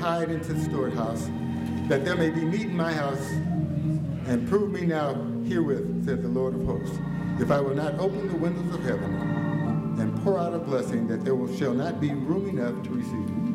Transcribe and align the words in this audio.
Tithe 0.00 0.30
into 0.30 0.54
the 0.54 0.64
storehouse, 0.64 1.28
that 1.88 2.06
there 2.06 2.16
may 2.16 2.30
be 2.30 2.40
meat 2.40 2.62
in 2.62 2.74
my 2.74 2.90
house, 2.90 3.30
and 4.26 4.48
prove 4.48 4.72
me 4.72 4.86
now 4.86 5.12
herewith, 5.46 6.06
said 6.06 6.22
the 6.22 6.28
Lord 6.28 6.54
of 6.54 6.64
hosts, 6.64 6.98
if 7.38 7.50
I 7.50 7.60
will 7.60 7.74
not 7.74 7.98
open 7.98 8.26
the 8.28 8.36
windows 8.36 8.74
of 8.74 8.82
heaven 8.82 9.12
and 9.98 10.24
pour 10.24 10.38
out 10.38 10.54
a 10.54 10.58
blessing, 10.58 11.06
that 11.08 11.22
there 11.22 11.34
will, 11.34 11.54
shall 11.54 11.74
not 11.74 12.00
be 12.00 12.14
room 12.14 12.48
enough 12.48 12.82
to 12.84 12.90
receive 12.90 13.28
it. 13.28 13.49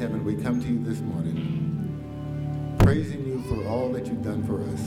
Heaven, 0.00 0.24
we 0.24 0.34
come 0.34 0.58
to 0.58 0.66
you 0.66 0.82
this 0.82 1.00
morning, 1.00 2.74
praising 2.78 3.22
you 3.26 3.42
for 3.42 3.68
all 3.68 3.92
that 3.92 4.06
you've 4.06 4.24
done 4.24 4.42
for 4.46 4.62
us. 4.62 4.80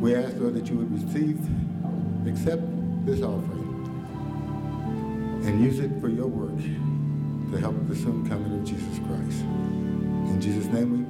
We 0.00 0.16
ask, 0.16 0.36
Lord, 0.36 0.54
that 0.54 0.66
you 0.68 0.78
would 0.78 0.92
receive, 0.92 1.38
accept 2.26 2.60
this 3.06 3.22
offering, 3.22 3.68
and 5.44 5.62
use 5.62 5.78
it 5.78 5.92
for 6.00 6.08
your 6.08 6.26
work 6.26 6.58
to 7.52 7.58
help 7.60 7.76
the 7.86 7.94
soon 7.94 8.28
coming 8.28 8.52
of 8.52 8.64
Jesus 8.64 8.98
Christ. 9.06 9.42
In 9.42 10.40
Jesus' 10.40 10.66
name 10.72 11.06
we 11.06 11.09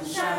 sunshine 0.00 0.31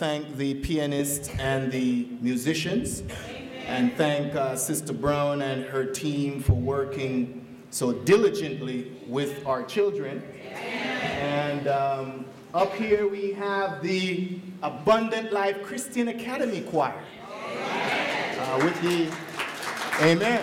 thank 0.00 0.34
the 0.38 0.54
pianist 0.54 1.30
and 1.38 1.70
the 1.70 2.08
musicians, 2.22 3.02
and 3.66 3.94
thank 3.98 4.34
uh, 4.34 4.56
Sister 4.56 4.94
Brown 4.94 5.42
and 5.42 5.62
her 5.64 5.84
team 5.84 6.42
for 6.42 6.54
working 6.54 7.46
so 7.68 7.92
diligently 7.92 8.92
with 9.06 9.46
our 9.46 9.62
children. 9.62 10.22
And 10.54 11.68
um, 11.68 12.24
up 12.54 12.74
here 12.76 13.08
we 13.08 13.34
have 13.34 13.82
the 13.82 14.40
Abundant 14.62 15.34
Life 15.34 15.62
Christian 15.62 16.08
Academy 16.08 16.62
Choir. 16.62 16.98
Uh, 17.36 18.60
with 18.64 18.80
the, 18.80 19.14
amen. 20.02 20.42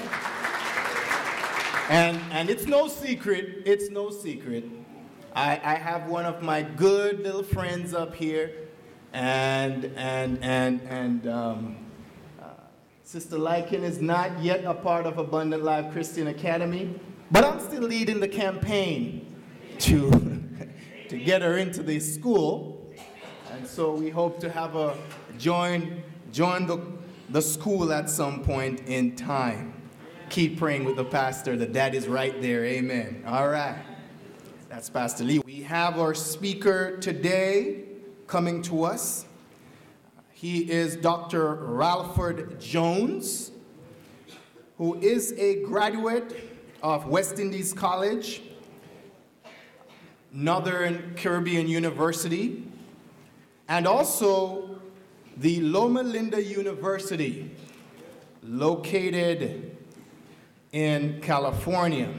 And, 1.89 2.21
and 2.31 2.51
it's 2.51 2.67
no 2.67 2.87
secret, 2.87 3.63
it's 3.65 3.89
no 3.89 4.11
secret. 4.11 4.65
I, 5.35 5.59
I 5.63 5.73
have 5.73 6.05
one 6.05 6.25
of 6.25 6.43
my 6.43 6.61
good 6.61 7.21
little 7.21 7.41
friends 7.41 7.95
up 7.95 8.13
here, 8.13 8.66
and, 9.17 9.85
and, 9.95 10.37
and, 10.43 10.79
and 10.83 11.27
um, 11.27 11.77
uh, 12.39 12.49
Sister 13.03 13.37
Lykin 13.37 13.81
is 13.81 13.99
not 13.99 14.43
yet 14.43 14.63
a 14.63 14.75
part 14.75 15.07
of 15.07 15.17
Abundant 15.17 15.63
Life 15.63 15.91
Christian 15.91 16.27
Academy, 16.27 16.99
but 17.31 17.43
I'm 17.43 17.59
still 17.59 17.81
leading 17.81 18.19
the 18.19 18.27
campaign 18.27 19.35
to, 19.79 20.11
to 21.09 21.17
get 21.17 21.41
her 21.41 21.57
into 21.57 21.81
the 21.81 21.99
school. 21.99 22.93
And 23.51 23.65
so 23.65 23.91
we 23.91 24.11
hope 24.11 24.39
to 24.41 24.51
have 24.51 24.75
a 24.75 24.95
join 25.39 26.03
join 26.31 26.67
the, 26.67 26.79
the 27.29 27.41
school 27.41 27.91
at 27.91 28.11
some 28.11 28.43
point 28.43 28.81
in 28.81 29.15
time. 29.15 29.73
Keep 30.29 30.59
praying 30.59 30.83
with 30.83 30.97
the 30.97 31.05
pastor. 31.05 31.57
that 31.57 31.73
that 31.73 31.95
is 31.95 32.07
right 32.07 32.39
there. 32.39 32.63
Amen. 32.65 33.23
All 33.25 33.49
right. 33.49 33.79
That's 34.69 34.91
Pastor 34.91 35.23
Lee. 35.23 35.39
We 35.39 35.63
have 35.63 35.97
our 35.97 36.13
speaker 36.13 36.97
today 36.97 37.86
coming 38.27 38.61
to 38.61 38.83
us. 38.83 39.25
He 40.31 40.69
is 40.69 40.97
Dr. 40.97 41.55
Ralford 41.55 42.59
Jones, 42.59 43.51
who 44.77 44.95
is 44.99 45.33
a 45.37 45.63
graduate 45.63 46.35
of 46.83 47.07
West 47.07 47.39
Indies 47.39 47.73
College, 47.73 48.41
Northern 50.31 51.15
Caribbean 51.15 51.67
University, 51.67 52.67
and 53.69 53.87
also 53.87 54.79
the 55.37 55.61
Loma 55.61 56.03
Linda 56.03 56.43
University, 56.43 57.49
located 58.43 59.77
in 60.73 61.21
California. 61.21 62.13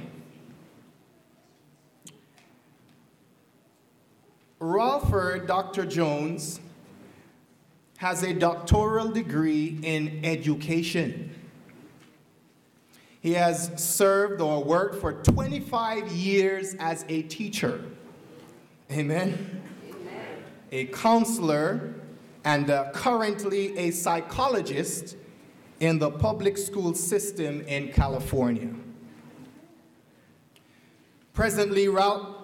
Ralford 4.61 5.47
Dr. 5.47 5.87
Jones 5.87 6.61
has 7.99 8.23
a 8.23 8.33
doctoral 8.33 9.09
degree 9.09 9.79
in 9.83 10.21
education. 10.25 11.35
He 13.21 13.33
has 13.35 13.73
served 13.77 14.41
or 14.41 14.63
worked 14.63 15.01
for 15.01 15.13
25 15.13 16.11
years 16.13 16.75
as 16.75 17.05
a 17.09 17.23
teacher. 17.23 17.85
Amen. 18.91 19.63
Amen. 19.91 20.45
A 20.71 20.87
counselor 20.87 21.95
and 22.45 22.71
uh, 22.71 22.91
currently 22.93 23.77
a 23.77 23.91
psychologist 23.91 25.17
in 25.81 25.99
the 25.99 26.11
public 26.11 26.57
school 26.57 26.95
system 26.95 27.61
in 27.63 27.93
California. 27.93 28.71
Presently, 31.33 31.89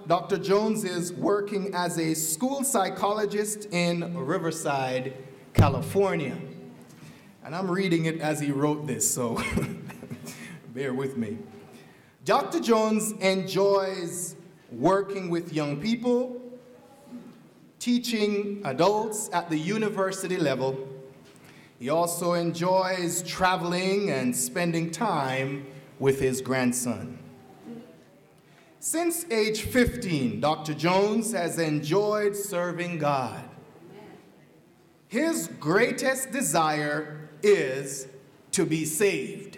Dr. 0.06 0.37
Jones 0.37 0.84
is 0.84 1.12
working 1.14 1.75
as 1.75 1.99
a 1.99 2.12
school 2.12 2.62
psychologist 2.62 3.68
in 3.73 4.14
Riverside, 4.16 5.14
California. 5.54 6.37
And 7.42 7.54
I'm 7.54 7.70
reading 7.70 8.04
it 8.04 8.20
as 8.20 8.38
he 8.38 8.52
wrote 8.52 8.87
this, 8.87 9.11
so 9.11 9.42
bear 10.75 10.92
with 10.92 11.16
me. 11.16 11.38
Dr. 12.25 12.61
Jones 12.61 13.12
enjoys 13.12 14.37
working 14.70 15.30
with 15.30 15.52
young 15.54 15.80
people, 15.80 16.40
teaching 17.78 18.61
adults 18.64 19.30
at 19.32 19.49
the 19.49 19.58
university 19.58 20.37
level, 20.37 20.88
he 21.78 21.90
also 21.90 22.34
enjoys 22.34 23.23
traveling 23.23 24.11
and 24.11 24.34
spending 24.34 24.90
time 24.90 25.66
with 25.99 26.20
his 26.20 26.40
grandson. 26.40 27.18
Since 28.86 29.24
age 29.30 29.62
15, 29.62 30.40
Dr. 30.40 30.74
Jones 30.74 31.32
has 31.32 31.58
enjoyed 31.58 32.36
serving 32.36 32.98
God. 32.98 33.42
His 35.08 35.48
greatest 35.58 36.32
desire 36.32 37.30
is 37.42 38.08
to 38.50 38.66
be 38.66 38.84
saved. 38.84 39.56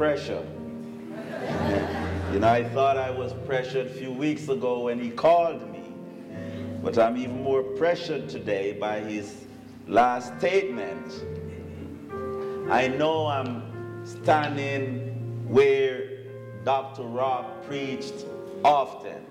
Pressure. 0.00 0.42
You 2.32 2.38
know, 2.38 2.48
I 2.48 2.64
thought 2.64 2.96
I 2.96 3.10
was 3.10 3.34
pressured 3.44 3.86
a 3.86 3.90
few 3.90 4.10
weeks 4.10 4.48
ago 4.48 4.84
when 4.84 4.98
he 4.98 5.10
called 5.10 5.70
me, 5.70 5.92
but 6.82 6.96
I'm 6.96 7.18
even 7.18 7.42
more 7.42 7.62
pressured 7.62 8.26
today 8.26 8.72
by 8.72 9.00
his 9.00 9.44
last 9.86 10.38
statement. 10.38 11.22
I 12.70 12.88
know 12.88 13.26
I'm 13.26 14.06
standing 14.06 15.44
where 15.46 16.24
Dr. 16.64 17.02
Rock 17.02 17.62
preached 17.66 18.24
often. 18.64 19.26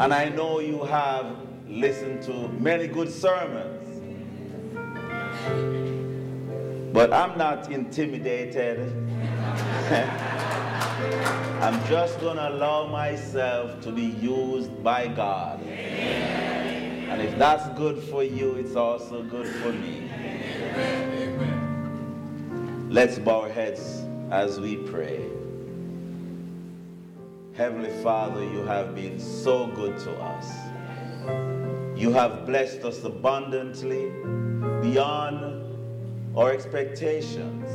And 0.00 0.14
I 0.14 0.30
know 0.30 0.60
you 0.60 0.82
have 0.82 1.26
listened 1.68 2.22
to 2.22 2.48
many 2.48 2.86
good 2.86 3.12
sermons. 3.12 3.82
But 6.94 7.12
I'm 7.12 7.36
not 7.36 7.72
intimidated. 7.72 8.78
I'm 11.60 11.84
just 11.88 12.20
going 12.20 12.36
to 12.36 12.48
allow 12.50 12.86
myself 12.86 13.80
to 13.80 13.90
be 13.90 14.04
used 14.04 14.80
by 14.84 15.08
God. 15.08 15.60
And 15.66 17.20
if 17.20 17.36
that's 17.36 17.68
good 17.76 18.00
for 18.00 18.22
you, 18.22 18.54
it's 18.54 18.76
also 18.76 19.24
good 19.24 19.48
for 19.56 19.72
me. 19.72 20.08
Let's 22.90 23.18
bow 23.18 23.40
our 23.40 23.48
heads 23.48 24.04
as 24.30 24.60
we 24.60 24.76
pray. 24.76 25.28
Heavenly 27.54 27.90
Father, 28.04 28.44
you 28.44 28.60
have 28.66 28.94
been 28.94 29.18
so 29.18 29.66
good 29.66 29.98
to 29.98 30.12
us. 30.12 30.48
You 31.98 32.12
have 32.12 32.46
blessed 32.46 32.84
us 32.84 33.02
abundantly 33.02 34.12
beyond 34.80 35.53
our 36.36 36.50
expectations. 36.50 37.70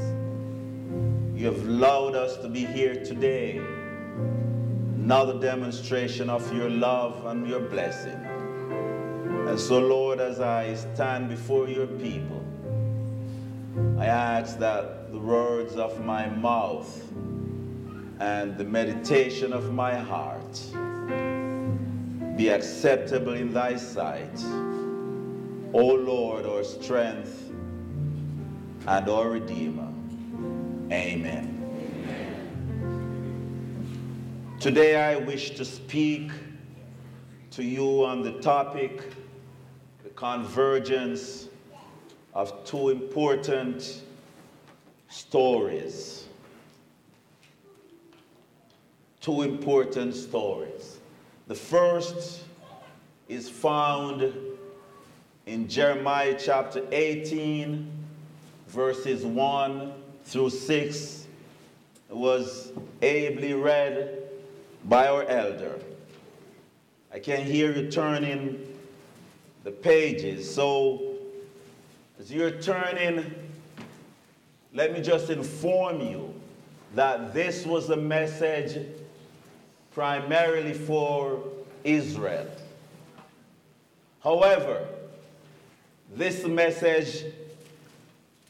You 1.40 1.46
have 1.46 1.66
allowed 1.66 2.16
us 2.16 2.36
to 2.38 2.50
be 2.50 2.66
here 2.66 2.96
today. 3.06 3.58
Another 3.58 5.40
demonstration 5.40 6.30
of 6.30 6.54
your 6.54 6.70
love 6.70 7.26
and 7.26 7.48
your 7.48 7.62
blessing. 7.62 8.20
And 9.48 9.58
so, 9.58 9.80
Lord, 9.80 10.20
as 10.20 10.42
I 10.42 10.76
stand 10.76 11.30
before 11.30 11.70
your 11.70 11.88
people, 11.88 12.46
I 13.98 14.08
ask 14.08 14.60
that 14.60 15.12
the 15.12 15.20
words 15.20 15.78
of 15.78 16.04
my 16.04 16.28
mouth 16.28 17.02
and 18.20 18.58
the 18.58 18.66
meditation 18.66 19.54
of 19.54 19.74
my 19.74 19.96
heart 19.96 20.60
be 22.36 22.50
acceptable 22.50 23.34
in 23.34 23.54
thy 23.54 23.78
sight. 23.78 24.44
O 25.72 25.86
Lord, 25.96 26.46
our 26.46 26.64
strength 26.66 27.49
and 28.88 29.10
our 29.10 29.30
Redeemer. 29.30 29.88
Amen. 30.92 31.56
Today 34.60 34.96
I 34.96 35.16
wish 35.18 35.52
to 35.52 35.66
speak 35.66 36.32
to 37.52 37.64
you 37.64 38.04
on 38.04 38.22
the 38.22 38.34
topic 38.40 39.14
the 40.04 40.10
convergence 40.10 41.50
of 42.34 42.64
two 42.66 42.90
important 42.90 44.02
stories. 45.10 46.26
Two 49.22 49.42
important 49.42 50.16
stories. 50.16 51.00
The 51.48 51.56
first 51.56 52.44
is 53.28 53.50
found 53.50 54.34
in 55.46 55.68
Jeremiah 55.68 56.36
chapter 56.40 56.86
18, 56.92 57.99
verses 58.70 59.26
1 59.26 59.94
through 60.26 60.52
6 60.52 61.28
was 62.10 62.72
ably 63.02 63.54
read 63.54 64.30
by 64.86 65.08
our 65.08 65.24
elder. 65.24 65.80
I 67.12 67.18
can 67.18 67.44
hear 67.44 67.76
you 67.76 67.90
turning 67.90 68.78
the 69.64 69.72
pages. 69.72 70.54
So, 70.54 71.16
as 72.20 72.32
you're 72.32 72.62
turning, 72.62 73.34
let 74.74 74.94
me 74.94 75.02
just 75.02 75.32
inform 75.32 76.02
you 76.02 76.32
that 76.94 77.34
this 77.34 77.66
was 77.66 77.90
a 77.90 77.98
message 77.98 78.86
primarily 79.92 80.74
for 80.74 81.42
Israel. 81.84 82.48
However, 84.24 84.86
this 86.16 86.46
message 86.46 87.26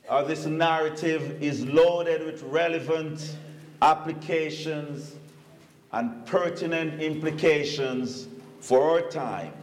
or 0.09 0.23
this 0.23 0.45
narrative 0.45 1.41
is 1.41 1.65
loaded 1.65 2.25
with 2.25 2.41
relevant 2.43 3.37
applications 3.81 5.15
and 5.91 6.25
pertinent 6.25 7.01
implications 7.01 8.27
for 8.59 8.89
our 8.89 9.09
time. 9.09 9.53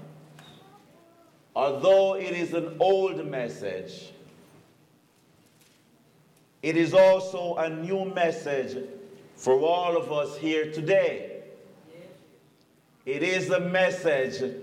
Although 1.55 2.15
it 2.15 2.33
is 2.33 2.53
an 2.55 2.77
old 2.79 3.27
message, 3.27 4.13
it 6.63 6.77
is 6.77 6.95
also 6.95 7.57
a 7.57 7.69
new 7.69 8.05
message 8.05 8.89
for 9.37 9.59
all 9.61 9.97
of 9.97 10.13
us 10.13 10.37
here 10.39 10.71
today. 10.71 11.43
It 13.05 13.23
is 13.23 13.51
a 13.51 13.61
message 13.61 14.55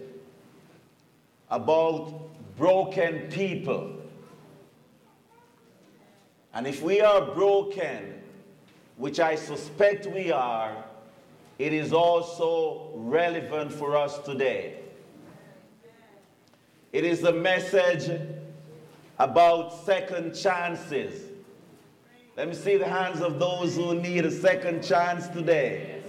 about 1.50 2.30
broken 2.58 3.30
people 3.30 3.93
and 6.54 6.68
if 6.68 6.84
we 6.84 7.02
are 7.02 7.22
broken, 7.34 8.22
which 8.98 9.20
I 9.20 9.36
suspect 9.36 10.06
we 10.06 10.32
are, 10.32 10.84
it 11.58 11.74
is 11.74 11.94
also 11.94 12.92
relevant 12.96 13.72
for 13.72 13.98
us 13.98 14.20
today. 14.20 14.80
It 16.92 17.04
is 17.04 17.24
a 17.24 17.32
message 17.32 18.22
about 19.18 19.74
second 19.84 20.36
chances. 20.36 21.32
Let 22.38 22.48
me 22.48 22.54
see 22.54 22.78
the 22.78 22.88
hands 22.88 23.22
of 23.22 23.40
those 23.40 23.76
who 23.76 23.96
need 23.96 24.26
a 24.26 24.32
second 24.32 24.84
chance 24.84 25.28
today. 25.28 26.02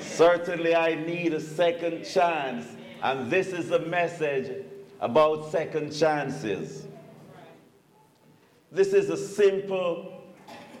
Certainly, 0.00 0.74
I 0.74 0.94
need 0.94 1.34
a 1.34 1.40
second 1.40 2.04
chance, 2.04 2.66
and 3.02 3.30
this 3.30 3.48
is 3.48 3.70
a 3.70 3.80
message 3.80 4.64
about 5.00 5.50
second 5.50 5.92
chances. 5.92 6.86
This 8.74 8.92
is 8.92 9.08
a 9.08 9.16
simple, 9.16 10.20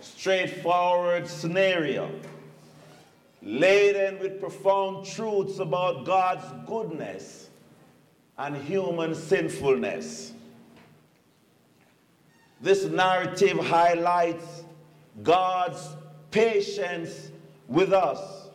straightforward 0.00 1.28
scenario, 1.28 2.10
laden 3.40 4.18
with 4.18 4.40
profound 4.40 5.06
truths 5.06 5.60
about 5.60 6.04
God's 6.04 6.44
goodness 6.66 7.50
and 8.36 8.56
human 8.56 9.14
sinfulness. 9.14 10.32
This 12.60 12.84
narrative 12.86 13.58
highlights 13.58 14.64
God's 15.22 15.94
patience 16.32 17.30
with 17.68 17.92
us 17.92 18.48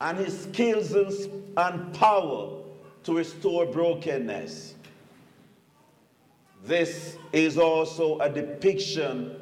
and 0.00 0.18
his 0.18 0.42
skills 0.42 1.28
and 1.56 1.94
power 1.94 2.58
to 3.04 3.16
restore 3.16 3.66
brokenness. 3.66 4.71
This 6.64 7.16
is 7.32 7.58
also 7.58 8.18
a 8.20 8.28
depiction 8.28 9.36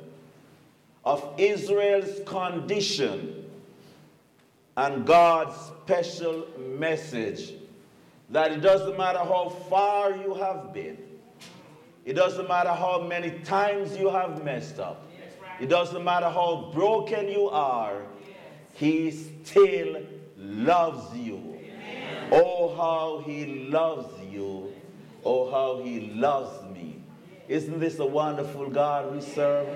of 1.04 1.34
Israel's 1.38 2.20
condition 2.26 3.44
and 4.76 5.04
God's 5.06 5.54
special 5.82 6.46
message 6.58 7.54
that 8.30 8.52
it 8.52 8.60
doesn't 8.60 8.96
matter 8.96 9.18
how 9.18 9.48
far 9.68 10.16
you 10.16 10.34
have 10.34 10.72
been, 10.72 10.96
it 12.04 12.14
doesn't 12.14 12.48
matter 12.48 12.72
how 12.72 13.02
many 13.02 13.30
times 13.40 13.96
you 13.96 14.08
have 14.08 14.42
messed 14.44 14.78
up, 14.78 15.06
it 15.60 15.68
doesn't 15.68 16.04
matter 16.04 16.28
how 16.30 16.70
broken 16.72 17.28
you 17.28 17.48
are, 17.50 18.02
He 18.74 19.10
still 19.10 20.02
loves 20.38 21.16
you. 21.18 21.58
Oh, 22.32 22.74
how 22.76 23.28
He 23.28 23.68
loves 23.68 24.08
you. 24.30 24.72
Oh, 25.24 25.50
how 25.50 25.82
He 25.84 26.12
loves 26.12 26.62
me. 26.74 26.99
Isn't 27.50 27.80
this 27.80 27.98
a 27.98 28.06
wonderful 28.06 28.70
God 28.70 29.12
we 29.12 29.20
serve? 29.20 29.66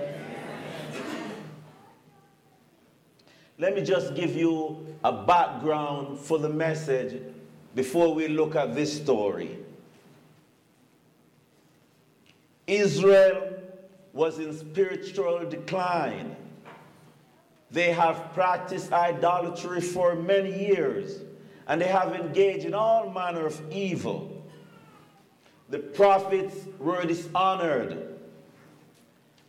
Let 3.59 3.75
me 3.75 3.83
just 3.83 4.15
give 4.15 4.37
you 4.37 4.97
a 5.03 5.11
background 5.11 6.21
for 6.21 6.39
the 6.39 6.49
message 6.49 7.21
before 7.75 8.15
we 8.15 8.29
look 8.29 8.55
at 8.55 8.77
this 8.77 8.97
story. 8.97 9.59
Israel 12.69 13.55
was 14.13 14.39
in 14.39 14.57
spiritual 14.57 15.45
decline. 15.45 16.37
They 17.73 17.91
have 17.91 18.33
practiced 18.35 18.93
idolatry 18.93 19.81
for 19.81 20.15
many 20.15 20.69
years 20.69 21.23
and 21.67 21.81
they 21.81 21.89
have 21.89 22.15
engaged 22.15 22.67
in 22.67 22.73
all 22.73 23.11
manner 23.11 23.47
of 23.47 23.61
evil. 23.73 24.34
The 25.75 25.81
prophets 25.81 26.55
were 26.79 27.05
dishonored 27.05 28.17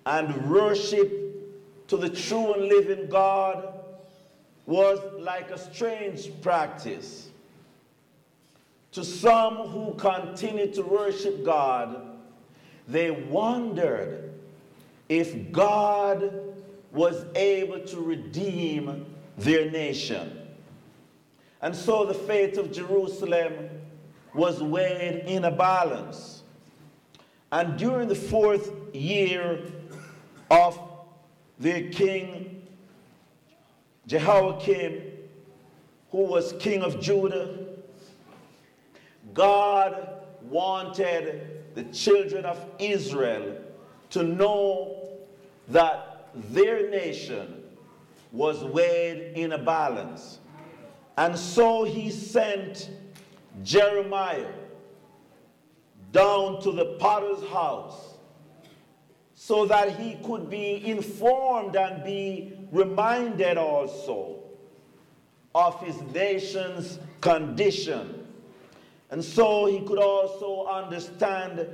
and 0.07 0.49
worship 0.49 1.87
to 1.87 1.97
the 1.97 2.09
true 2.09 2.55
and 2.55 2.63
living 2.63 3.07
God 3.09 3.75
was 4.65 4.97
like 5.19 5.51
a 5.51 5.57
strange 5.59 6.31
practice. 6.41 7.29
To 8.93 9.03
some 9.03 9.67
who 9.67 9.93
continued 9.99 10.73
to 10.73 10.81
worship 10.81 11.45
God, 11.45 12.17
they 12.87 13.11
wondered 13.11 14.33
if 15.07 15.51
God 15.51 16.41
was 16.91 17.23
able 17.35 17.81
to 17.81 17.99
redeem 17.99 19.05
their 19.37 19.69
nation. 19.69 20.41
And 21.61 21.75
so 21.75 22.03
the 22.03 22.15
fate 22.15 22.57
of 22.57 22.71
Jerusalem 22.71 23.69
was 24.35 24.61
weighed 24.61 25.23
in 25.25 25.45
a 25.45 25.51
balance. 25.51 26.43
And 27.51 27.77
during 27.77 28.07
the 28.07 28.15
fourth 28.15 28.71
year 28.93 29.71
of 30.51 30.79
their 31.57 31.89
king 31.89 32.55
Jehoiakim, 34.07 35.01
who 36.11 36.25
was 36.25 36.53
king 36.59 36.83
of 36.83 37.01
Judah, 37.01 37.57
God 39.33 40.25
wanted 40.43 41.73
the 41.73 41.83
children 41.85 42.45
of 42.45 42.63
Israel 42.79 43.57
to 44.11 44.23
know 44.23 45.09
that 45.69 46.29
their 46.35 46.89
nation 46.89 47.63
was 48.31 48.63
weighed 48.63 49.33
in 49.35 49.53
a 49.53 49.57
balance. 49.57 50.39
And 51.17 51.37
so 51.37 51.83
he 51.83 52.11
sent 52.11 52.91
Jeremiah 53.63 54.51
down 56.11 56.61
to 56.61 56.71
the 56.71 56.95
potter's 56.99 57.47
house 57.49 58.15
so 59.33 59.65
that 59.65 59.99
he 59.99 60.17
could 60.23 60.49
be 60.49 60.85
informed 60.87 61.75
and 61.75 62.03
be 62.03 62.53
reminded 62.71 63.57
also 63.57 64.39
of 65.53 65.79
his 65.81 66.01
nation's 66.13 66.99
condition. 67.21 68.27
And 69.11 69.23
so 69.23 69.65
he 69.65 69.81
could 69.81 69.99
also 69.99 70.65
understand 70.67 71.67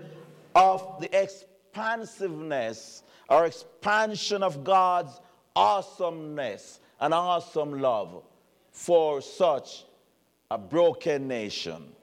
of 0.53 0.99
the 0.99 1.21
expansiveness 1.21 3.03
or 3.29 3.45
expansion 3.45 4.43
of 4.43 4.63
God's 4.63 5.19
awesomeness 5.55 6.79
and 6.99 7.13
awesome 7.13 7.79
love 7.79 8.23
for 8.71 9.21
such 9.21 9.85
a 10.51 10.57
broken 10.57 11.29
nation. 11.29 11.93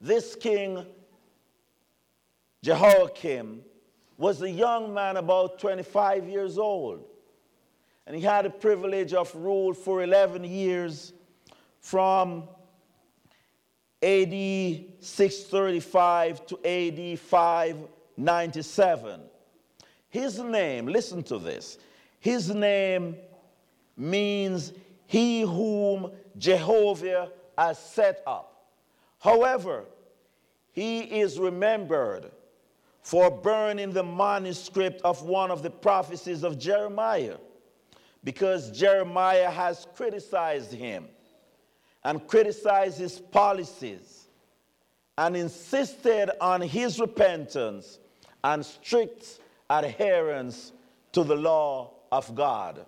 This 0.00 0.34
king, 0.34 0.86
Jehoiakim, 2.62 3.60
was 4.16 4.40
a 4.40 4.50
young 4.50 4.94
man 4.94 5.18
about 5.18 5.58
25 5.58 6.26
years 6.26 6.56
old. 6.56 7.04
And 8.06 8.16
he 8.16 8.22
had 8.22 8.46
the 8.46 8.50
privilege 8.50 9.12
of 9.12 9.34
rule 9.34 9.74
for 9.74 10.02
11 10.02 10.44
years 10.44 11.12
from 11.80 12.44
AD 14.02 14.30
635 14.30 16.46
to 16.46 16.58
AD 16.64 17.18
597. 17.18 19.20
His 20.08 20.38
name, 20.38 20.86
listen 20.86 21.22
to 21.24 21.38
this, 21.38 21.76
his 22.20 22.54
name 22.54 23.16
means 23.98 24.72
he 25.06 25.42
whom 25.42 26.10
Jehovah 26.38 27.30
has 27.56 27.78
set 27.78 28.22
up. 28.26 28.66
However, 29.18 29.84
he 30.72 31.00
is 31.00 31.38
remembered 31.38 32.30
for 33.02 33.30
burning 33.30 33.92
the 33.92 34.02
manuscript 34.02 35.00
of 35.02 35.22
one 35.22 35.50
of 35.50 35.62
the 35.62 35.70
prophecies 35.70 36.42
of 36.42 36.58
Jeremiah 36.58 37.36
because 38.24 38.70
Jeremiah 38.76 39.48
has 39.48 39.86
criticized 39.94 40.72
him 40.72 41.06
and 42.04 42.26
criticized 42.26 42.98
his 42.98 43.20
policies 43.20 44.26
and 45.18 45.36
insisted 45.36 46.30
on 46.40 46.60
his 46.60 47.00
repentance 47.00 47.98
and 48.44 48.64
strict 48.64 49.40
adherence 49.70 50.72
to 51.12 51.24
the 51.24 51.36
law 51.36 51.94
of 52.12 52.34
God. 52.34 52.84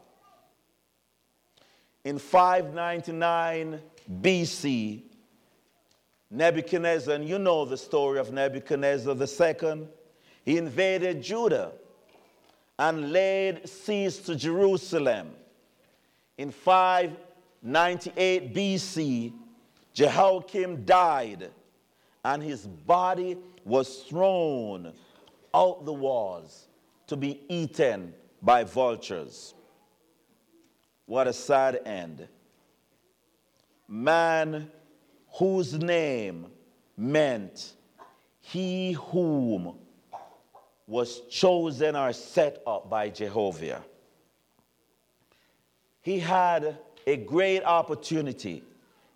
In 2.08 2.18
599 2.18 3.82
BC, 4.22 5.02
Nebuchadnezzar, 6.30 7.14
and 7.14 7.28
you 7.28 7.38
know 7.38 7.66
the 7.66 7.76
story 7.76 8.18
of 8.18 8.32
Nebuchadnezzar 8.32 9.14
II, 9.14 9.86
he 10.42 10.56
invaded 10.56 11.22
Judah 11.22 11.72
and 12.78 13.12
laid 13.12 13.68
siege 13.68 14.22
to 14.22 14.34
Jerusalem. 14.34 15.32
In 16.38 16.50
598 16.50 18.54
BC, 18.54 19.34
Jehoiakim 19.92 20.86
died, 20.86 21.50
and 22.24 22.42
his 22.42 22.66
body 22.66 23.36
was 23.66 24.04
thrown 24.04 24.94
out 25.52 25.84
the 25.84 25.92
walls 25.92 26.68
to 27.06 27.18
be 27.18 27.42
eaten 27.50 28.14
by 28.40 28.64
vultures. 28.64 29.52
What 31.08 31.26
a 31.26 31.32
sad 31.32 31.80
end. 31.86 32.28
Man 33.88 34.70
whose 35.38 35.72
name 35.72 36.48
meant 36.98 37.72
he 38.40 38.92
whom 38.92 39.78
was 40.86 41.20
chosen 41.30 41.96
or 41.96 42.12
set 42.12 42.62
up 42.66 42.90
by 42.90 43.08
Jehovah. 43.08 43.82
He 46.02 46.18
had 46.18 46.76
a 47.06 47.16
great 47.16 47.62
opportunity, 47.64 48.62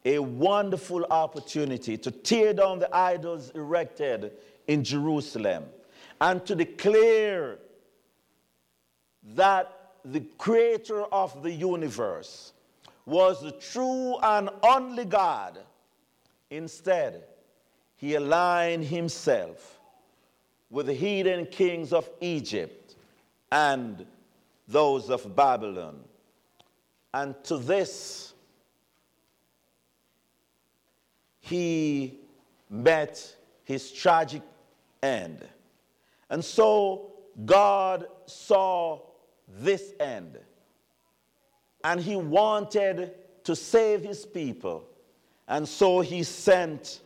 a 0.07 0.19
wonderful 0.19 1.05
opportunity 1.11 1.99
to 1.99 2.11
tear 2.11 2.55
down 2.55 2.79
the 2.79 2.97
idols 2.97 3.51
erected 3.51 4.33
in 4.67 4.83
Jerusalem 4.83 5.65
and 6.23 6.43
to 6.47 6.55
declare 6.55 7.59
that 9.35 9.82
the 10.05 10.21
creator 10.39 11.05
of 11.05 11.43
the 11.43 11.51
universe 11.51 12.53
was 13.07 13.41
the 13.43 13.53
true 13.53 14.17
and 14.23 14.51
only 14.63 15.05
God. 15.05 15.59
Instead, 16.51 17.25
he 17.97 18.15
aligned 18.15 18.85
himself 18.85 19.81
with 20.71 20.87
the 20.87 20.95
heathen 20.95 21.47
kings 21.47 21.93
of 21.93 22.09
Egypt 22.21 22.97
and 23.51 24.07
those 24.69 25.11
of 25.11 25.35
Babylon. 25.37 26.01
And 27.15 27.35
to 27.45 27.59
this, 27.59 28.33
he 31.41 32.19
met 32.71 33.37
his 33.65 33.93
tragic 33.93 34.43
end. 35.03 35.47
And 36.31 36.43
so 36.43 37.13
God 37.45 38.07
saw 38.27 39.01
this 39.49 39.93
end. 40.01 40.39
And 41.85 42.01
he 42.01 42.17
wanted 42.17 43.13
to 43.45 43.57
save 43.57 44.03
his 44.03 44.25
people. 44.25 44.85
And 45.49 45.69
so 45.69 46.01
he 46.01 46.23
sent 46.23 47.01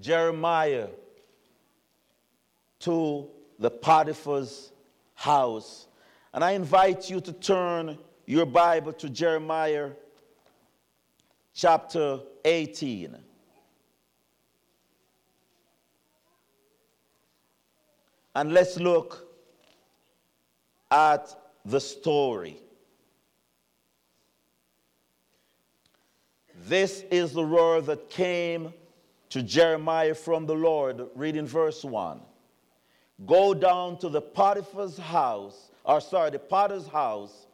Jeremiah 0.00 0.88
to 2.80 3.28
the 3.58 3.70
Potiphar's 3.70 4.72
house. 5.14 5.88
And 6.32 6.44
I 6.44 6.52
invite 6.52 7.10
you 7.10 7.20
to 7.20 7.32
turn 7.32 7.98
your 8.26 8.46
Bible 8.46 8.92
to 8.92 9.08
Jeremiah 9.08 9.90
chapter 11.54 12.20
18. 12.44 13.16
And 18.38 18.52
let's 18.52 18.78
look 18.78 19.26
at 20.92 21.34
the 21.64 21.80
story. 21.80 22.60
This 26.68 27.02
is 27.10 27.32
the 27.32 27.42
word 27.42 27.86
that 27.86 28.10
came 28.10 28.72
to 29.30 29.42
Jeremiah 29.42 30.14
from 30.14 30.46
the 30.46 30.54
Lord, 30.54 31.04
reading 31.16 31.48
verse 31.48 31.84
1. 31.84 32.20
Go 33.26 33.54
down 33.54 33.98
to 33.98 34.08
the 34.08 34.22
Potiphar's 34.22 34.98
house, 34.98 35.72
or 35.82 36.00
sorry, 36.00 36.30
the 36.30 36.38
potter's 36.38 36.86
house, 36.86 37.48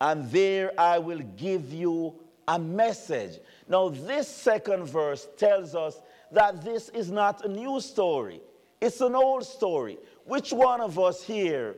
and 0.00 0.30
there 0.30 0.70
I 0.78 1.00
will 1.00 1.22
give 1.36 1.72
you 1.72 2.14
a 2.46 2.60
message. 2.60 3.40
Now, 3.66 3.88
this 3.88 4.28
second 4.28 4.84
verse 4.84 5.26
tells 5.36 5.74
us 5.74 6.00
that 6.30 6.62
this 6.62 6.90
is 6.90 7.10
not 7.10 7.44
a 7.44 7.48
new 7.48 7.80
story, 7.80 8.40
it's 8.80 9.00
an 9.00 9.16
old 9.16 9.44
story. 9.44 9.98
Which 10.24 10.52
one 10.52 10.80
of 10.80 10.98
us 10.98 11.22
here 11.22 11.76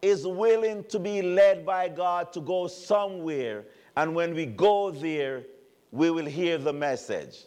is 0.00 0.26
willing 0.26 0.84
to 0.84 0.98
be 0.98 1.22
led 1.22 1.64
by 1.64 1.88
God 1.88 2.32
to 2.34 2.40
go 2.40 2.66
somewhere, 2.66 3.64
and 3.96 4.14
when 4.14 4.34
we 4.34 4.46
go 4.46 4.90
there, 4.90 5.44
we 5.90 6.10
will 6.10 6.26
hear 6.26 6.58
the 6.58 6.72
message? 6.72 7.46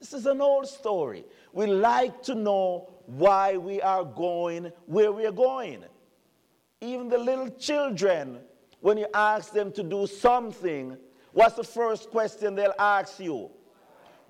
This 0.00 0.12
is 0.12 0.26
an 0.26 0.40
old 0.40 0.66
story. 0.66 1.24
We 1.52 1.66
like 1.66 2.22
to 2.24 2.34
know 2.34 2.90
why 3.06 3.56
we 3.56 3.80
are 3.80 4.04
going 4.04 4.72
where 4.86 5.12
we 5.12 5.26
are 5.26 5.32
going. 5.32 5.84
Even 6.80 7.08
the 7.08 7.18
little 7.18 7.50
children, 7.50 8.40
when 8.80 8.98
you 8.98 9.06
ask 9.14 9.52
them 9.52 9.70
to 9.72 9.82
do 9.84 10.06
something, 10.08 10.96
what's 11.32 11.54
the 11.54 11.62
first 11.62 12.10
question 12.10 12.56
they'll 12.56 12.74
ask 12.78 13.20
you? 13.20 13.50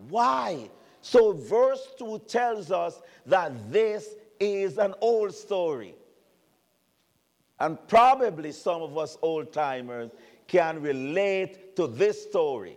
Why? 0.08 0.68
So, 1.00 1.32
verse 1.32 1.94
2 1.98 2.20
tells 2.28 2.70
us 2.70 3.00
that 3.26 3.72
this 3.72 4.14
is 4.42 4.78
an 4.78 4.94
old 5.00 5.34
story. 5.34 5.94
And 7.60 7.78
probably 7.86 8.50
some 8.50 8.82
of 8.82 8.98
us 8.98 9.16
old 9.22 9.52
timers 9.52 10.10
can 10.48 10.82
relate 10.82 11.76
to 11.76 11.86
this 11.86 12.22
story 12.22 12.76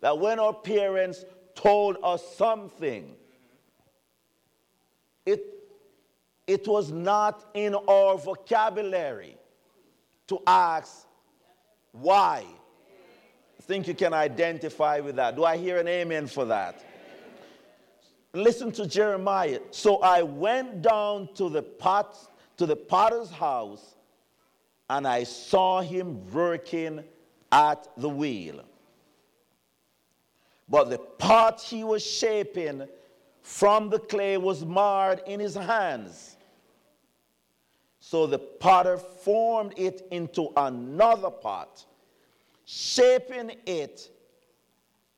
that 0.00 0.18
when 0.18 0.38
our 0.38 0.52
parents 0.52 1.24
told 1.54 1.96
us 2.02 2.22
something, 2.36 3.16
it, 5.24 5.42
it 6.46 6.68
was 6.68 6.92
not 6.92 7.44
in 7.54 7.74
our 7.74 8.18
vocabulary 8.18 9.36
to 10.28 10.40
ask 10.46 11.06
why. 11.92 12.44
I 13.58 13.62
think 13.62 13.88
you 13.88 13.94
can 13.94 14.12
identify 14.12 15.00
with 15.00 15.16
that. 15.16 15.36
Do 15.36 15.44
I 15.44 15.56
hear 15.56 15.78
an 15.78 15.88
amen 15.88 16.26
for 16.26 16.44
that? 16.44 16.84
Listen 18.34 18.70
to 18.72 18.86
Jeremiah. 18.86 19.60
So 19.70 19.98
I 19.98 20.22
went 20.22 20.82
down 20.82 21.28
to 21.34 21.48
the 21.48 21.62
pot, 21.62 22.16
to 22.56 22.66
the 22.66 22.76
potter's 22.76 23.30
house, 23.30 23.94
and 24.90 25.06
I 25.06 25.24
saw 25.24 25.80
him 25.80 26.30
working 26.32 27.04
at 27.50 27.88
the 27.96 28.08
wheel. 28.08 28.62
But 30.68 30.90
the 30.90 30.98
pot 30.98 31.60
he 31.62 31.84
was 31.84 32.04
shaping 32.04 32.86
from 33.40 33.88
the 33.88 33.98
clay 33.98 34.36
was 34.36 34.64
marred 34.64 35.22
in 35.26 35.40
his 35.40 35.54
hands. 35.54 36.36
So 38.00 38.26
the 38.26 38.38
potter 38.38 38.98
formed 38.98 39.72
it 39.76 40.06
into 40.10 40.48
another 40.56 41.30
pot, 41.30 41.84
shaping 42.66 43.52
it 43.66 44.10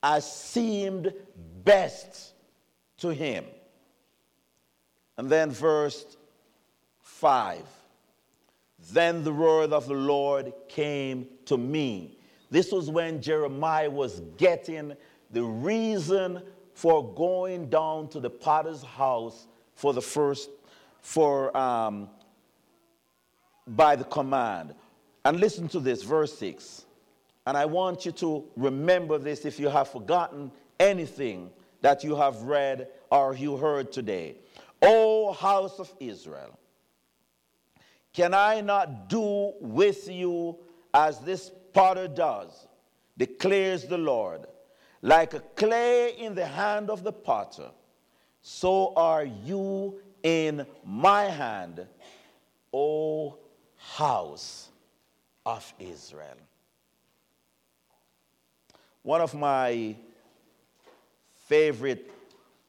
as 0.03 0.31
seemed 0.31 1.12
best 1.64 2.30
to 3.00 3.12
him. 3.12 3.44
And 5.18 5.28
then 5.28 5.50
verse 5.50 6.16
5 7.02 7.62
Then 8.92 9.22
the 9.24 9.32
word 9.32 9.72
of 9.72 9.86
the 9.86 9.94
Lord 9.94 10.52
came 10.68 11.26
to 11.46 11.58
me. 11.58 12.16
This 12.50 12.72
was 12.72 12.88
when 12.90 13.20
Jeremiah 13.20 13.90
was 13.90 14.20
getting 14.38 14.96
the 15.30 15.42
reason 15.42 16.42
for 16.74 17.14
going 17.14 17.68
down 17.68 18.08
to 18.08 18.20
the 18.20 18.30
potter's 18.30 18.82
house 18.82 19.46
for 19.74 19.92
the 19.92 20.00
first, 20.02 20.50
for, 21.00 21.56
um, 21.56 22.08
by 23.66 23.96
the 23.96 24.04
command. 24.04 24.74
And 25.24 25.38
listen 25.38 25.68
to 25.68 25.80
this, 25.80 26.02
verse 26.02 26.36
6. 26.38 26.86
And 27.46 27.56
I 27.56 27.66
want 27.66 28.06
you 28.06 28.12
to 28.12 28.44
remember 28.56 29.18
this 29.18 29.44
if 29.44 29.60
you 29.60 29.68
have 29.68 29.88
forgotten 29.88 30.50
anything 30.78 31.50
that 31.81 32.05
you 32.05 32.14
have 32.16 32.43
read 32.43 32.88
or 33.11 33.35
you 33.35 33.57
heard 33.57 33.93
today. 33.93 34.37
O 34.83 35.33
house 35.33 35.79
of 35.79 35.93
Israel, 36.01 36.59
can 38.12 38.35
I 38.35 38.61
not 38.61 39.09
do 39.09 39.53
with 39.61 40.09
you 40.11 40.59
as 40.93 41.21
this 41.21 41.51
potter 41.73 42.09
does, 42.09 42.66
declares 43.16 43.85
the 43.85 43.99
Lord? 43.99 44.47
Like 45.03 45.35
a 45.35 45.40
clay 45.40 46.14
in 46.19 46.35
the 46.35 46.47
hand 46.47 46.90
of 46.90 47.03
the 47.03 47.12
potter, 47.12 47.71
so 48.43 48.93
are 48.97 49.25
you 49.25 50.01
in 50.23 50.66
my 50.85 51.25
hand, 51.25 51.87
O 52.73 53.38
house 53.77 54.69
of 55.47 55.73
Israel. 55.79 56.37
One 59.03 59.21
of 59.21 59.35
my 59.35 59.97
favorite 61.50 62.08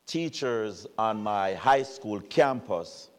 teachers 0.08 0.88
on 0.98 1.22
my 1.22 1.54
high 1.54 1.84
school 1.84 2.20
campus 2.20 3.12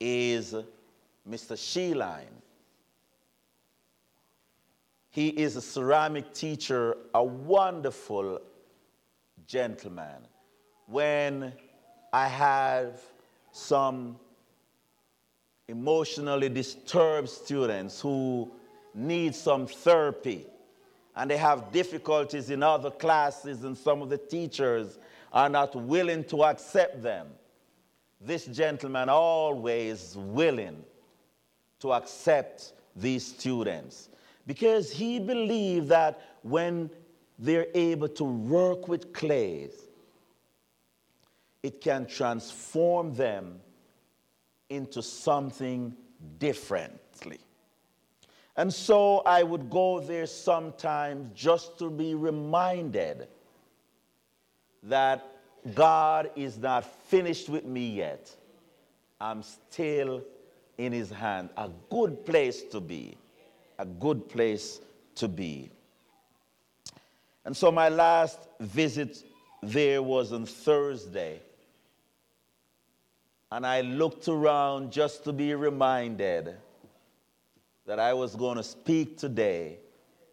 is 0.00 0.54
Mr. 1.28 1.54
Sheeline. 1.54 2.40
He 5.10 5.28
is 5.28 5.56
a 5.56 5.60
ceramic 5.60 6.32
teacher, 6.32 6.96
a 7.14 7.22
wonderful 7.22 8.40
gentleman. 9.46 10.28
When 10.86 11.52
I 12.10 12.26
have 12.26 13.02
some 13.52 14.18
emotionally 15.68 16.48
disturbed 16.48 17.28
students 17.28 18.00
who 18.00 18.50
need 18.94 19.34
some 19.34 19.66
therapy 19.66 20.46
and 21.16 21.30
they 21.30 21.36
have 21.36 21.70
difficulties 21.72 22.50
in 22.50 22.62
other 22.62 22.90
classes 22.90 23.64
and 23.64 23.76
some 23.76 24.02
of 24.02 24.08
the 24.08 24.18
teachers 24.18 24.98
are 25.32 25.48
not 25.48 25.74
willing 25.74 26.24
to 26.24 26.44
accept 26.44 27.02
them. 27.02 27.28
This 28.20 28.46
gentleman 28.46 29.08
always 29.08 30.16
willing 30.16 30.82
to 31.80 31.92
accept 31.92 32.72
these 32.96 33.26
students 33.26 34.08
because 34.46 34.90
he 34.90 35.18
believed 35.18 35.88
that 35.88 36.20
when 36.42 36.90
they're 37.38 37.66
able 37.74 38.08
to 38.08 38.24
work 38.24 38.88
with 38.88 39.12
clays, 39.12 39.72
it 41.62 41.80
can 41.80 42.06
transform 42.06 43.14
them 43.14 43.60
into 44.68 45.02
something 45.02 45.94
differently. 46.38 47.38
And 48.56 48.72
so 48.72 49.18
I 49.26 49.42
would 49.42 49.68
go 49.68 50.00
there 50.00 50.26
sometimes 50.26 51.30
just 51.34 51.78
to 51.78 51.90
be 51.90 52.14
reminded 52.14 53.26
that 54.84 55.26
God 55.74 56.30
is 56.36 56.58
not 56.58 56.84
finished 56.84 57.48
with 57.48 57.64
me 57.64 57.88
yet. 57.90 58.30
I'm 59.20 59.42
still 59.42 60.22
in 60.78 60.92
his 60.92 61.10
hand. 61.10 61.50
A 61.56 61.70
good 61.90 62.24
place 62.24 62.62
to 62.64 62.80
be 62.80 63.16
a 63.78 63.84
good 63.84 64.28
place 64.28 64.80
to 65.16 65.28
be. 65.28 65.70
And 67.44 67.56
so 67.56 67.70
my 67.70 67.88
last 67.88 68.38
visit 68.60 69.22
there 69.62 70.02
was 70.02 70.32
on 70.32 70.46
Thursday. 70.46 71.40
And 73.52 73.66
I 73.66 73.82
looked 73.82 74.28
around 74.28 74.92
just 74.92 75.24
to 75.24 75.32
be 75.32 75.54
reminded 75.54 76.54
that 77.86 77.98
I 77.98 78.14
was 78.14 78.34
going 78.34 78.56
to 78.56 78.62
speak 78.62 79.18
today 79.18 79.78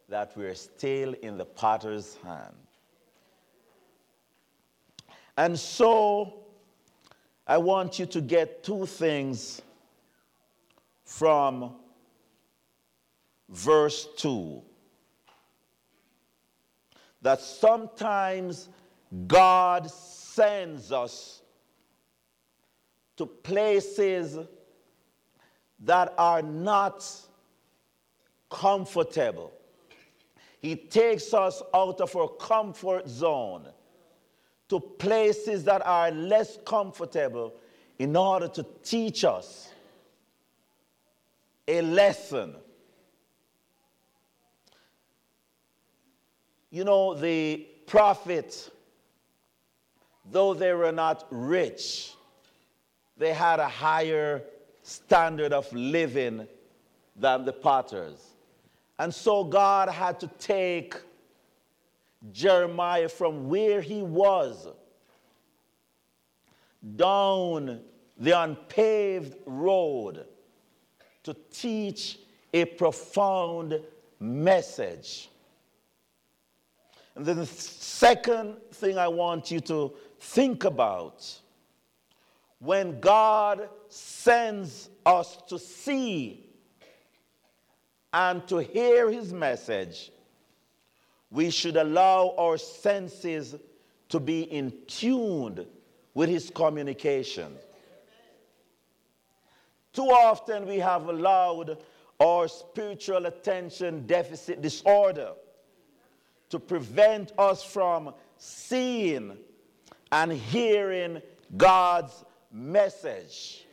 that 0.08 0.32
we're 0.36 0.56
still 0.56 1.14
in 1.22 1.38
the 1.38 1.46
potter's 1.46 2.18
hand. 2.24 2.56
And 5.38 5.58
so 5.58 6.46
I 7.48 7.58
want 7.58 8.00
you 8.00 8.06
to 8.08 8.22
get 8.22 8.64
two 8.64 8.86
things 8.86 9.62
from 11.06 11.74
verse 13.50 14.08
2 14.18 14.62
that 17.22 17.42
sometimes 17.42 18.70
God 19.28 19.90
sends 19.92 20.92
us 20.92 21.42
to 23.18 23.26
places 23.26 24.38
that 25.80 26.14
are 26.18 26.42
not 26.42 27.06
comfortable. 28.52 29.52
He 30.62 30.76
takes 30.76 31.34
us 31.34 31.62
out 31.74 32.02
of 32.02 32.16
our 32.16 32.28
comfort 32.28 33.08
zone 33.08 33.68
to 34.70 34.80
places 34.80 35.64
that 35.64 35.86
are 35.86 36.12
less 36.12 36.60
comfortable 36.66 37.54
in 37.98 38.16
order 38.16 38.48
to 38.48 38.66
teach 38.84 39.24
us 39.24 39.74
a 41.68 41.82
lesson 41.82 42.56
You 46.72 46.86
know, 46.86 47.14
the 47.14 47.68
prophets, 47.86 48.72
though 50.32 50.54
they 50.54 50.72
were 50.72 50.94
not 50.94 51.28
rich, 51.30 52.14
they 53.18 53.34
had 53.34 53.60
a 53.60 53.68
higher 53.68 54.42
standard 54.82 55.52
of 55.52 55.72
living 55.74 56.48
than 57.18 57.44
the 57.44 57.52
potters. 57.52 58.26
And 59.02 59.12
so 59.12 59.44
God 59.44 59.90
had 59.90 60.20
to 60.20 60.28
take 60.28 60.94
Jeremiah 62.32 63.10
from 63.10 63.50
where 63.50 63.82
he 63.82 64.04
was 64.04 64.68
down 66.96 67.82
the 68.20 68.40
unpaved 68.40 69.38
road 69.48 70.28
to 71.24 71.36
teach 71.52 72.20
a 72.54 72.66
profound 72.66 73.82
message. 74.20 75.30
And 77.16 77.26
then 77.26 77.38
the 77.38 77.48
second 77.48 78.58
thing 78.72 79.00
I 79.00 79.08
want 79.08 79.50
you 79.50 79.62
to 79.62 79.94
think 80.20 80.64
about 80.64 81.28
when 82.60 83.00
God 83.00 83.68
sends 83.90 84.92
us 85.08 85.38
to 85.48 85.58
see 85.58 86.51
and 88.14 88.46
to 88.48 88.58
hear 88.58 89.10
his 89.10 89.32
message, 89.32 90.12
we 91.30 91.50
should 91.50 91.78
allow 91.78 92.36
our 92.38 92.58
senses 92.58 93.56
to 94.10 94.20
be 94.20 94.42
in 94.42 94.74
tune 94.88 95.66
with 96.14 96.30
his 96.30 96.52
communication. 96.54 97.56
Too 99.94 100.10
often 100.10 100.68
we 100.68 100.78
have 100.80 101.08
allowed 101.08 101.78
our 102.20 102.48
spiritual 102.48 103.26
attention 103.26 104.06
deficit 104.06 104.62
disorder 104.62 105.32
to 106.50 106.60
prevent 106.60 107.32
us 107.38 107.64
from 107.64 108.14
seeing 108.38 109.38
and 110.12 110.32
hearing 110.32 111.22
God's 111.56 112.26
message. 112.52 113.66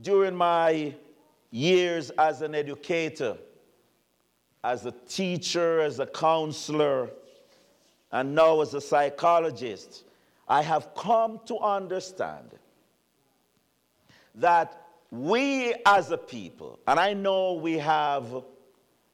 During 0.00 0.34
my 0.34 0.94
years 1.54 2.10
as 2.18 2.42
an 2.42 2.52
educator, 2.52 3.36
as 4.64 4.84
a 4.86 4.90
teacher, 4.90 5.80
as 5.80 6.00
a 6.00 6.06
counselor, 6.06 7.08
and 8.10 8.34
now 8.34 8.60
as 8.60 8.74
a 8.74 8.80
psychologist, 8.80 10.02
I 10.48 10.62
have 10.62 10.96
come 10.96 11.38
to 11.46 11.56
understand 11.58 12.50
that 14.34 14.82
we 15.12 15.74
as 15.86 16.10
a 16.10 16.18
people, 16.18 16.80
and 16.88 16.98
I 16.98 17.14
know 17.14 17.52
we 17.52 17.78
have 17.78 18.26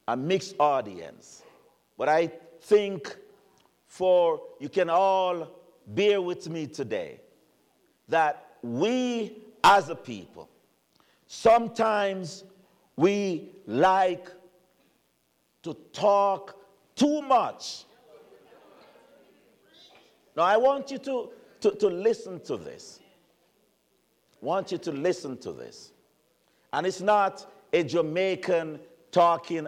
a 0.07 0.17
mixed 0.17 0.55
audience, 0.59 1.43
but 1.95 2.09
I 2.09 2.31
think 2.61 3.15
for 3.85 4.41
you 4.59 4.67
can 4.67 4.89
all 4.89 5.47
bear 5.85 6.19
with 6.19 6.49
me 6.49 6.65
today 6.65 7.19
that 8.07 8.47
we 8.63 9.37
as 9.63 9.89
a 9.89 9.95
people, 9.95 10.49
sometimes 11.31 12.43
we 12.97 13.49
like 13.65 14.29
to 15.63 15.73
talk 15.93 16.57
too 16.93 17.21
much. 17.21 17.85
Now, 20.35 20.43
I 20.43 20.57
want 20.57 20.91
you 20.91 20.97
to, 20.97 21.29
to, 21.61 21.71
to 21.71 21.87
listen 21.87 22.41
to 22.41 22.57
this. 22.57 22.99
I 24.41 24.45
want 24.45 24.73
you 24.73 24.77
to 24.79 24.91
listen 24.91 25.37
to 25.37 25.53
this. 25.53 25.93
And 26.73 26.85
it's 26.85 26.99
not 26.99 27.49
a 27.71 27.81
Jamaican 27.81 28.81
talking 29.11 29.67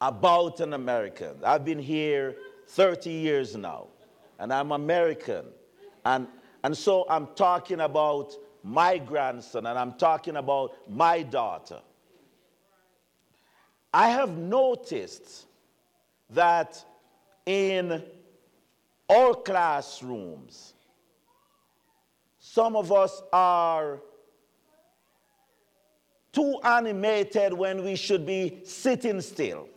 about 0.00 0.60
an 0.60 0.72
American. 0.72 1.34
I've 1.44 1.66
been 1.66 1.78
here 1.78 2.36
30 2.68 3.10
years 3.10 3.56
now, 3.56 3.88
and 4.38 4.54
I'm 4.54 4.72
American. 4.72 5.44
And, 6.06 6.26
and 6.64 6.74
so 6.74 7.04
I'm 7.10 7.28
talking 7.36 7.80
about 7.80 8.34
my 8.62 8.98
grandson, 8.98 9.66
and 9.66 9.78
I'm 9.78 9.92
talking 9.94 10.36
about 10.36 10.72
my 10.88 11.22
daughter. 11.22 11.80
I 13.92 14.10
have 14.10 14.36
noticed 14.36 15.46
that 16.30 16.84
in 17.46 18.02
all 19.08 19.34
classrooms, 19.34 20.74
some 22.38 22.76
of 22.76 22.92
us 22.92 23.22
are 23.32 24.00
too 26.32 26.58
animated 26.62 27.52
when 27.52 27.82
we 27.82 27.96
should 27.96 28.24
be 28.24 28.60
sitting 28.64 29.20
still. 29.20 29.68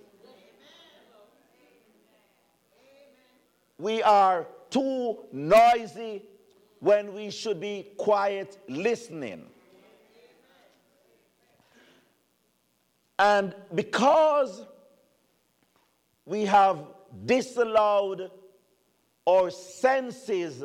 We 3.80 4.04
are 4.04 4.46
too 4.70 5.18
noisy 5.32 6.22
when 6.84 7.14
we 7.14 7.30
should 7.30 7.62
be 7.62 7.88
quiet 7.96 8.58
listening. 8.68 9.46
And 13.18 13.56
because 13.74 14.66
we 16.26 16.44
have 16.44 16.80
disallowed 17.26 18.30
our 19.26 19.50
senses 19.50 20.62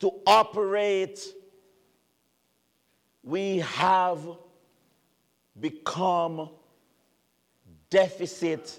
to 0.00 0.10
operate, 0.26 1.18
we 3.22 3.60
have 3.60 4.20
become 5.58 6.50
deficit 7.88 8.78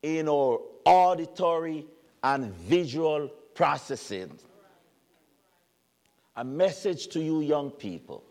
in 0.00 0.28
our 0.28 0.60
auditory 0.84 1.86
and 2.22 2.54
visual 2.54 3.32
processing. 3.58 4.38
A 6.36 6.44
message 6.44 7.08
to 7.08 7.20
you, 7.20 7.40
young 7.40 7.72
people. 7.72 8.22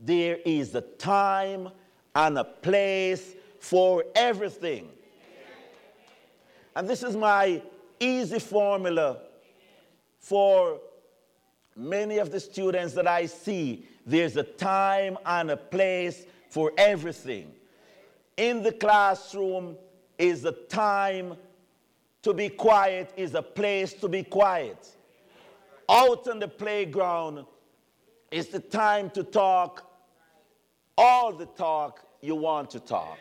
There 0.00 0.38
is 0.44 0.74
a 0.74 0.80
time 0.80 1.68
and 2.12 2.38
a 2.38 2.42
place 2.42 3.36
for 3.60 4.04
everything. 4.16 4.88
And 6.74 6.88
this 6.88 7.04
is 7.04 7.16
my 7.16 7.62
easy 8.00 8.40
formula 8.40 9.18
for 10.18 10.80
many 11.76 12.18
of 12.18 12.32
the 12.32 12.40
students 12.40 12.94
that 12.94 13.06
I 13.06 13.26
see. 13.26 13.86
There's 14.04 14.36
a 14.36 14.42
time 14.42 15.16
and 15.24 15.52
a 15.52 15.56
place 15.56 16.26
for 16.50 16.72
everything. 16.76 17.52
In 18.36 18.64
the 18.64 18.72
classroom 18.72 19.76
is 20.18 20.44
a 20.44 20.50
time 20.50 21.36
to 22.22 22.34
be 22.34 22.48
quiet, 22.48 23.12
is 23.16 23.34
a 23.34 23.42
place 23.42 23.94
to 23.94 24.08
be 24.08 24.22
quiet. 24.22 24.96
Out 25.88 26.28
on 26.28 26.38
the 26.38 26.48
playground 26.48 27.46
is 28.30 28.48
the 28.48 28.60
time 28.60 29.10
to 29.10 29.22
talk 29.22 29.90
all 30.96 31.32
the 31.32 31.46
talk 31.46 32.04
you 32.20 32.34
want 32.34 32.70
to 32.70 32.80
talk. 32.80 33.18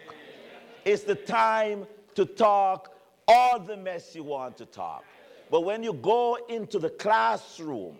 It's 0.83 1.03
the 1.03 1.15
time 1.15 1.85
to 2.15 2.25
talk 2.25 2.95
all 3.27 3.59
the 3.59 3.77
mess 3.77 4.15
you 4.15 4.23
want 4.23 4.57
to 4.57 4.65
talk. 4.65 5.03
But 5.49 5.61
when 5.61 5.83
you 5.83 5.93
go 5.93 6.37
into 6.49 6.79
the 6.79 6.89
classroom, 6.89 7.97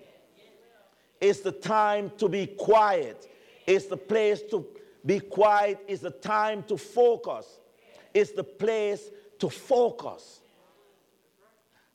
it's 1.22 1.40
the 1.42 1.52
time 1.52 2.12
to 2.18 2.28
be 2.28 2.48
quiet. 2.48 3.30
It's 3.66 3.86
the 3.86 3.98
place 3.98 4.42
to 4.52 4.66
be 5.06 5.20
quiet. 5.20 5.80
It's 5.88 6.02
the 6.02 6.12
time 6.12 6.64
to 6.64 6.78
focus. 6.78 7.60
It's 8.14 8.32
the 8.32 8.44
place 8.44 9.10
to 9.40 9.50
focus. 9.50 10.42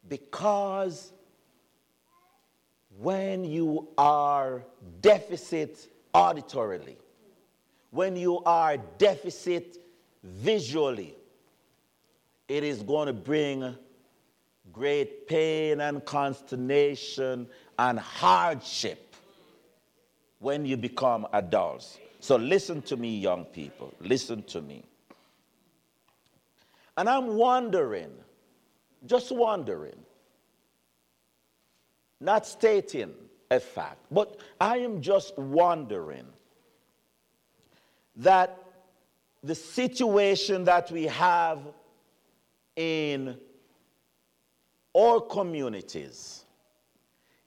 Because 0.08 1.12
when 2.98 3.44
you 3.44 3.88
are 3.96 4.62
deficit 5.00 5.88
auditorily, 6.14 6.96
when 7.90 8.16
you 8.16 8.40
are 8.44 8.76
deficit 8.98 9.78
visually, 10.22 11.14
it 12.48 12.64
is 12.64 12.82
going 12.82 13.06
to 13.06 13.12
bring 13.12 13.74
great 14.72 15.26
pain 15.26 15.80
and 15.80 16.04
consternation 16.04 17.46
and 17.78 17.98
hardship 17.98 19.14
when 20.38 20.64
you 20.64 20.76
become 20.76 21.26
adults. 21.32 21.98
So 22.20 22.36
listen 22.36 22.82
to 22.82 22.96
me, 22.96 23.18
young 23.18 23.44
people. 23.44 23.92
Listen 24.00 24.42
to 24.44 24.60
me. 24.62 24.84
And 26.96 27.08
I'm 27.08 27.36
wondering, 27.36 28.10
just 29.06 29.32
wondering, 29.32 29.98
not 32.20 32.46
stating 32.46 33.12
a 33.50 33.60
fact, 33.60 33.98
but 34.10 34.40
I 34.60 34.78
am 34.78 35.00
just 35.00 35.36
wondering 35.38 36.26
that 38.16 38.58
the 39.42 39.54
situation 39.54 40.64
that 40.64 40.90
we 40.90 41.04
have 41.04 41.58
in 42.76 43.36
our 44.94 45.20
communities, 45.20 46.44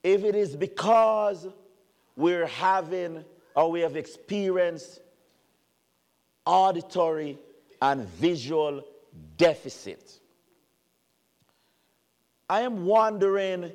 if 0.02 0.24
it 0.24 0.34
is 0.34 0.56
because 0.56 1.48
we're 2.16 2.46
having 2.46 3.24
or 3.54 3.70
we 3.70 3.80
have 3.80 3.96
experienced 3.96 5.00
auditory 6.44 7.38
and 7.80 8.06
visual 8.08 8.84
deficit. 9.36 10.20
I 12.48 12.62
am 12.62 12.86
wondering 12.86 13.72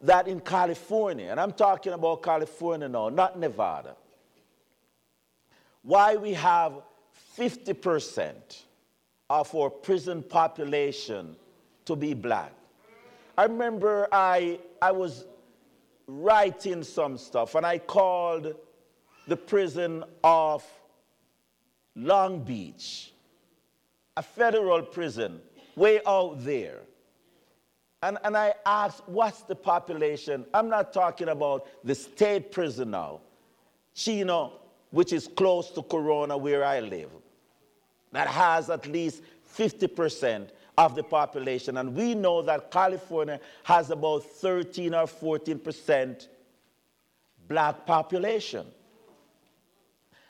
that 0.00 0.28
in 0.28 0.40
California, 0.40 1.30
and 1.30 1.38
I'm 1.40 1.52
talking 1.52 1.92
about 1.92 2.22
California 2.22 2.88
now, 2.88 3.08
not 3.08 3.38
Nevada 3.38 3.96
why 5.88 6.16
we 6.16 6.34
have 6.34 6.82
50% 7.38 8.34
of 9.30 9.54
our 9.54 9.70
prison 9.70 10.22
population 10.22 11.34
to 11.86 11.96
be 11.96 12.12
black. 12.12 12.52
I 13.36 13.44
remember 13.44 14.06
I, 14.12 14.58
I 14.82 14.92
was 14.92 15.24
writing 16.06 16.82
some 16.82 17.16
stuff 17.16 17.54
and 17.54 17.64
I 17.64 17.78
called 17.78 18.54
the 19.26 19.36
prison 19.36 20.04
of 20.22 20.62
Long 21.94 22.40
Beach, 22.40 23.12
a 24.16 24.22
federal 24.22 24.82
prison 24.82 25.40
way 25.74 26.00
out 26.06 26.44
there. 26.44 26.80
And, 28.02 28.18
and 28.22 28.36
I 28.36 28.54
asked, 28.64 29.02
what's 29.06 29.42
the 29.42 29.56
population? 29.56 30.46
I'm 30.54 30.68
not 30.68 30.92
talking 30.92 31.28
about 31.28 31.66
the 31.82 31.94
state 31.94 32.52
prison 32.52 32.92
now, 32.92 33.20
Chino, 33.94 34.52
which 34.90 35.12
is 35.12 35.28
close 35.28 35.70
to 35.72 35.82
Corona, 35.82 36.36
where 36.36 36.64
I 36.64 36.80
live, 36.80 37.10
that 38.12 38.28
has 38.28 38.70
at 38.70 38.86
least 38.86 39.22
50% 39.56 40.50
of 40.76 40.94
the 40.94 41.02
population. 41.02 41.76
And 41.76 41.94
we 41.94 42.14
know 42.14 42.40
that 42.42 42.70
California 42.70 43.40
has 43.64 43.90
about 43.90 44.22
13 44.22 44.94
or 44.94 45.06
14% 45.06 46.28
black 47.48 47.84
population. 47.84 48.64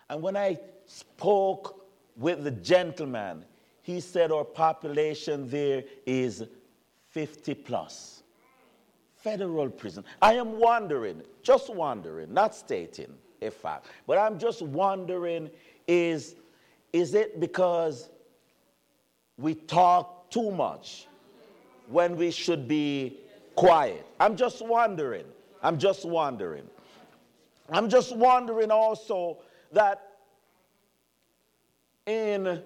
And 0.09 0.23
when 0.23 0.39
I 0.39 0.59
spoke 0.87 1.85
with 2.17 2.45
the 2.45 2.51
gentleman, 2.51 3.45
he 3.83 4.01
said 4.01 4.33
our 4.33 4.45
population 4.45 5.51
there 5.51 5.85
is 6.07 6.45
50 7.11 7.55
plus. 7.55 8.23
Federal 9.17 9.69
prison. 9.69 10.05
I 10.23 10.35
am 10.35 10.59
wondering, 10.59 11.23
just 11.43 11.75
wondering, 11.75 12.33
not 12.33 12.55
stating 12.55 13.13
a 13.43 13.51
fact, 13.51 13.87
but 14.07 14.19
I'm 14.19 14.39
just 14.39 14.63
wondering 14.63 15.51
is, 15.87 16.37
is 16.93 17.15
it 17.15 17.41
because 17.41 18.11
we 19.39 19.55
talk 19.55 20.31
too 20.31 20.51
much 20.51 21.07
when 21.89 22.17
we 22.17 22.31
should 22.31 22.69
be 22.69 23.17
quiet? 23.57 24.07
I'm 24.21 24.37
just 24.37 24.65
wondering. 24.65 25.25
I'm 25.63 25.79
just 25.79 26.05
wondering. 26.05 26.65
I'm 27.71 27.89
just 27.89 28.15
wondering 28.15 28.71
also 28.71 29.39
that 29.73 30.19
in 32.07 32.63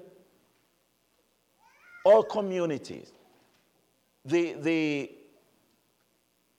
all 2.05 2.23
communities, 2.23 3.13
the, 4.25 4.55
the 4.55 5.11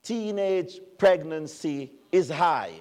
teenage 0.03 0.80
pregnancy 0.97 1.91
is 2.11 2.30
high. 2.30 2.74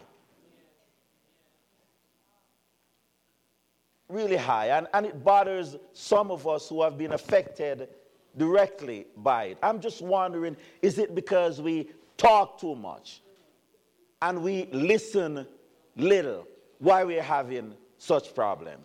Really 4.08 4.36
high. 4.36 4.68
And, 4.68 4.86
and 4.92 5.06
it 5.06 5.24
bothers 5.24 5.76
some 5.92 6.30
of 6.30 6.46
us 6.46 6.68
who 6.68 6.82
have 6.82 6.98
been 6.98 7.12
affected 7.12 7.88
directly 8.36 9.06
by 9.16 9.44
it. 9.44 9.58
I'm 9.62 9.80
just 9.80 10.02
wondering 10.02 10.56
is 10.80 10.98
it 10.98 11.14
because 11.14 11.60
we 11.60 11.90
talk 12.16 12.60
too 12.60 12.74
much 12.74 13.22
and 14.20 14.42
we 14.42 14.68
listen 14.72 15.46
little 15.96 16.46
why 16.78 17.04
we're 17.04 17.22
having 17.22 17.74
such 17.98 18.34
problem? 18.34 18.80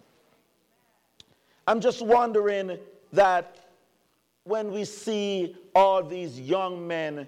I'm 1.66 1.82
just 1.82 2.02
wondering 2.02 2.78
that 3.12 3.66
when 4.48 4.72
we 4.72 4.86
see 4.86 5.56
all 5.76 6.02
these 6.02 6.39
young 6.39 6.88
men, 6.88 7.28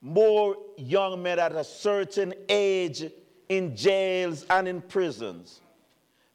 more 0.00 0.56
young 0.78 1.22
men 1.22 1.38
at 1.38 1.52
a 1.52 1.62
certain 1.62 2.32
age 2.48 3.10
in 3.48 3.76
jails 3.76 4.46
and 4.48 4.66
in 4.66 4.80
prisons 4.80 5.60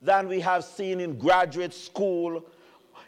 than 0.01 0.27
we 0.27 0.39
have 0.39 0.63
seen 0.63 0.99
in 0.99 1.17
graduate 1.17 1.73
school, 1.73 2.45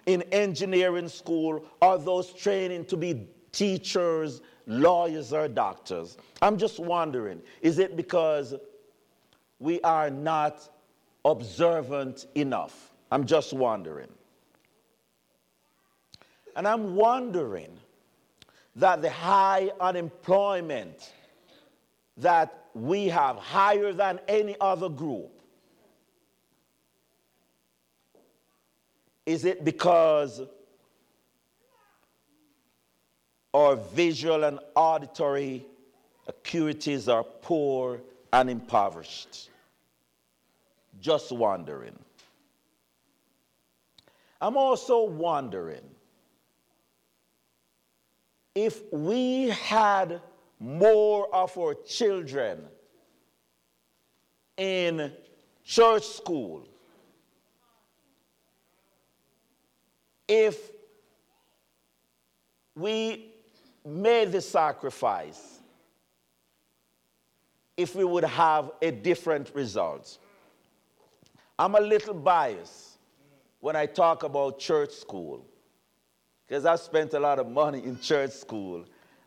in 0.05 0.21
engineering 0.33 1.07
school, 1.07 1.63
or 1.81 1.97
those 1.97 2.33
training 2.33 2.85
to 2.85 2.97
be 2.97 3.27
teachers, 3.51 4.41
lawyers, 4.65 5.31
or 5.31 5.47
doctors. 5.47 6.17
I'm 6.41 6.57
just 6.57 6.79
wondering 6.79 7.41
is 7.61 7.79
it 7.79 7.95
because 7.95 8.55
we 9.59 9.79
are 9.81 10.09
not 10.09 10.69
observant 11.23 12.25
enough? 12.35 12.91
I'm 13.11 13.25
just 13.25 13.53
wondering. 13.53 14.09
And 16.55 16.67
I'm 16.67 16.95
wondering 16.95 17.77
that 18.75 19.01
the 19.01 19.09
high 19.09 19.71
unemployment 19.79 21.11
that 22.17 22.65
we 22.73 23.07
have, 23.07 23.37
higher 23.37 23.93
than 23.93 24.19
any 24.27 24.55
other 24.59 24.89
group, 24.89 25.31
is 29.25 29.45
it 29.45 29.63
because 29.63 30.41
our 33.53 33.75
visual 33.75 34.43
and 34.43 34.59
auditory 34.75 35.65
acuities 36.27 37.11
are 37.11 37.23
poor 37.23 38.01
and 38.31 38.49
impoverished? 38.49 39.49
Just 40.99 41.31
wondering. 41.31 41.97
I'm 44.41 44.57
also 44.57 45.03
wondering 45.03 45.81
if 48.55 48.81
we 48.91 49.49
had 49.49 50.21
more 50.59 51.33
of 51.33 51.57
our 51.57 51.73
children 51.73 52.63
in 54.57 55.11
church 55.63 56.05
school, 56.05 56.67
if 60.27 60.71
we 62.75 63.31
made 63.85 64.31
the 64.31 64.41
sacrifice, 64.41 65.59
if 67.75 67.95
we 67.95 68.03
would 68.03 68.23
have 68.23 68.71
a 68.81 68.91
different 68.91 69.51
result. 69.55 70.17
I'm 71.57 71.75
a 71.75 71.79
little 71.79 72.13
biased 72.13 72.97
when 73.59 73.75
I 73.75 73.85
talk 73.85 74.23
about 74.23 74.59
church 74.59 74.91
school 74.91 75.45
because 76.47 76.65
I've 76.65 76.79
spent 76.79 77.13
a 77.13 77.19
lot 77.19 77.39
of 77.39 77.47
money 77.47 77.83
in 77.83 77.99
church 77.99 78.31
school 78.31 78.85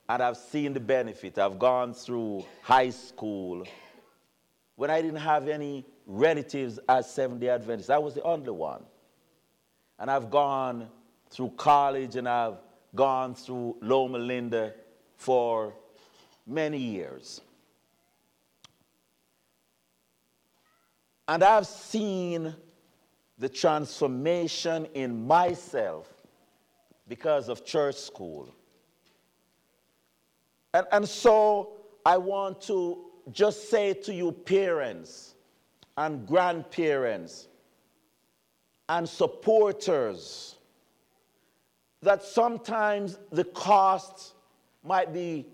and 0.08 0.22
I've 0.22 0.36
seen 0.36 0.72
the 0.72 0.80
benefit. 0.80 1.38
I've 1.38 1.58
gone 1.58 1.94
through 1.94 2.44
high 2.62 2.90
school 2.90 3.64
when 4.76 4.90
I 4.90 5.00
didn't 5.02 5.20
have 5.20 5.48
any 5.48 5.84
relatives 6.06 6.78
as 6.88 7.10
Seventh 7.10 7.40
day 7.40 7.48
Adventists. 7.48 7.90
I 7.90 7.98
was 7.98 8.14
the 8.14 8.22
only 8.22 8.50
one. 8.50 8.84
And 9.98 10.10
I've 10.10 10.30
gone 10.30 10.88
through 11.30 11.52
college 11.56 12.16
and 12.16 12.28
I've 12.28 12.58
gone 12.94 13.34
through 13.34 13.76
Loma 13.80 14.18
Linda 14.18 14.74
for 15.16 15.74
many 16.46 16.78
years. 16.78 17.40
And 21.26 21.42
I've 21.42 21.66
seen 21.66 22.54
the 23.38 23.48
transformation 23.48 24.86
in 24.94 25.26
myself 25.26 26.15
because 27.08 27.48
of 27.48 27.64
church 27.64 27.96
school. 27.96 28.54
And, 30.74 30.86
and 30.92 31.08
so 31.08 31.72
I 32.04 32.16
want 32.16 32.60
to 32.62 33.04
just 33.32 33.70
say 33.70 33.92
to 33.94 34.14
you, 34.14 34.32
parents 34.32 35.34
and 35.96 36.26
grandparents 36.26 37.48
and 38.88 39.08
supporters, 39.08 40.56
that 42.02 42.22
sometimes 42.22 43.18
the 43.32 43.44
cost 43.44 44.34
might 44.84 45.12
be 45.12 45.46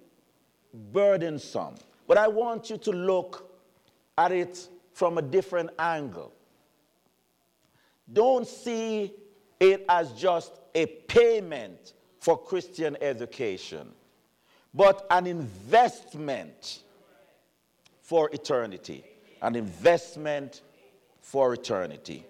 burdensome. 0.93 1.77
But 2.07 2.19
I 2.19 2.29
want 2.29 2.69
you 2.69 2.77
to 2.79 2.91
look 2.91 3.49
at 4.19 4.33
it 4.33 4.69
from 4.93 5.19
a 5.19 5.23
different 5.23 5.71
angle. 5.79 6.33
Don't 8.13 8.47
see 8.47 9.15
it 9.61 9.85
as 9.89 10.13
just 10.13 10.53
a 10.75 10.87
payment 10.87 11.93
for 12.21 12.37
Christian 12.37 12.97
education, 13.01 13.89
but 14.73 15.07
an 15.11 15.27
investment 15.27 16.81
for 18.01 18.31
eternity. 18.33 19.05
An 19.41 19.57
investment 19.57 20.63
for 21.21 21.53
eternity. 21.55 22.25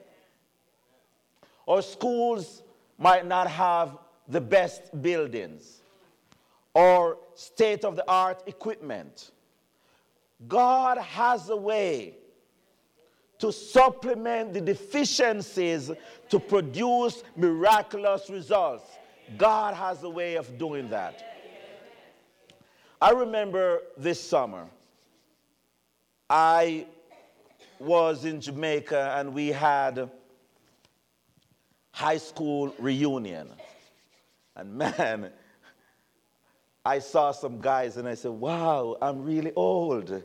Our 1.69 1.83
schools 1.83 2.63
might 2.99 3.27
not 3.27 3.49
have 3.49 3.99
the 4.29 4.41
best 4.41 5.03
buildings 5.03 5.83
or 6.75 7.19
state 7.35 7.85
of 7.85 7.97
the 7.97 8.05
art 8.09 8.43
equipment. 8.47 9.31
God 10.49 10.99
has 10.99 11.51
a 11.51 11.57
way 11.57 12.15
to 13.43 13.51
supplement 13.51 14.53
the 14.55 14.61
deficiencies 14.61 15.91
to 16.29 16.39
produce 16.39 17.25
miraculous 17.35 18.31
results. 18.31 18.89
God 19.37 19.75
has 19.75 20.05
a 20.05 20.09
way 20.09 20.37
of 20.37 20.57
doing 20.59 20.89
that. 20.91 21.25
I 23.01 23.11
remember 23.11 23.81
this 23.99 24.23
summer, 24.23 24.69
I 26.31 26.87
was 27.81 28.25
in 28.25 28.41
Jamaica 28.41 29.17
and 29.19 29.35
we 29.35 29.49
had 29.49 30.09
high 31.91 32.19
school 32.19 32.73
reunion. 32.79 33.49
And 34.55 34.73
man, 34.79 35.33
I 36.85 37.01
saw 37.01 37.33
some 37.33 37.61
guys 37.61 37.97
and 37.97 38.07
I 38.07 38.15
said, 38.15 38.31
wow, 38.31 38.97
I'm 39.03 39.25
really 39.25 39.53
old. 39.57 40.23